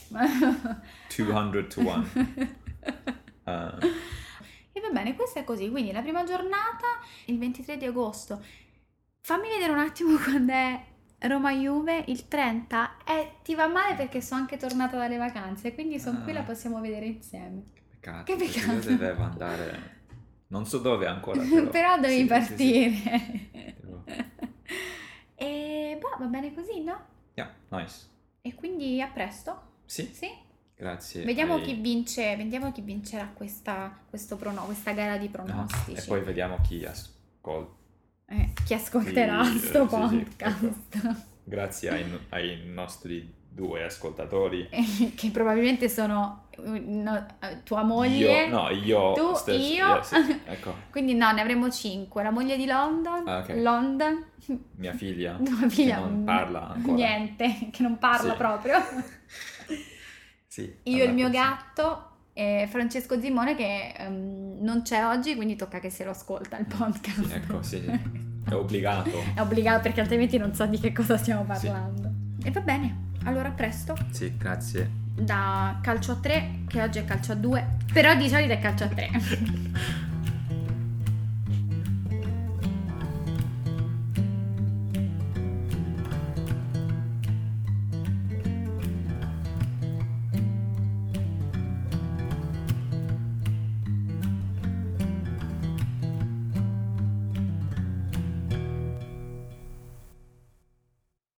[1.17, 2.07] 200 to 1.
[4.73, 5.71] E va bene, questo è così.
[5.71, 6.87] Quindi la prima giornata,
[7.27, 8.43] il 23 di agosto.
[9.21, 10.85] Fammi vedere un attimo quando è
[11.21, 12.97] Roma-Juve, il 30.
[13.07, 16.23] Eh, ti va male perché sono anche tornata dalle vacanze, quindi sono Ah.
[16.23, 17.63] qui la possiamo vedere insieme.
[17.91, 18.25] peccato.
[18.33, 18.73] Che peccato.
[18.73, 20.01] Io dovevo andare,
[20.49, 21.69] non so dove ancora, però.
[21.71, 22.91] Però devi Sì, sì, partire.
[22.91, 23.75] sì.
[23.81, 24.05] Devo-
[25.37, 27.01] e boh, va bene così, no?
[27.35, 28.09] Yeah, nice.
[28.43, 29.71] E quindi a presto.
[29.85, 30.29] Sì, Sì?
[30.83, 31.25] Grazie.
[31.25, 35.99] Vediamo ai- chi vince, vediamo chi vincerà questa, questo prono- questa gara di Ah, pronostici.
[35.99, 37.81] E poi vediamo chi ascolta.
[38.27, 41.17] Eh, chi ascolterà Sì, sto eh, sì, sì, podcast.
[41.45, 44.69] Grazie ai, ai nostri due ascoltatori.
[45.15, 48.47] che probabilmente sono eh, no, eh, tua moglie.
[48.47, 49.59] Io, no, io tu, stesso.
[49.59, 50.01] io.
[50.01, 52.23] eh, sì, ecco, Quindi no, ne avremo cinque.
[52.23, 53.49] La moglie di London, Ah, ok.
[53.57, 54.25] London,
[54.77, 55.37] mia figlia.
[55.43, 56.95] tua figlia Che non parla ancora.
[56.95, 58.37] Niente, che non parla Sì.
[58.39, 58.77] proprio.
[60.53, 61.39] Sì, Io e il mio così.
[61.39, 66.59] gatto e Francesco Zimone che ehm, non c'è oggi, quindi tocca che se lo ascolta
[66.59, 67.25] il podcast.
[67.25, 68.21] Sì, ecco, sì, sì.
[68.51, 69.09] È obbligato.
[69.35, 71.69] È obbligato perché altrimenti non so di che cosa stiamo Sì.
[71.69, 72.11] parlando.
[72.45, 73.97] E va bene, allora a presto.
[74.11, 74.91] Sì, grazie.
[75.15, 78.85] Da calcio a 3, che oggi è calcio a 2, però di solito è calcio
[78.85, 79.09] a 3.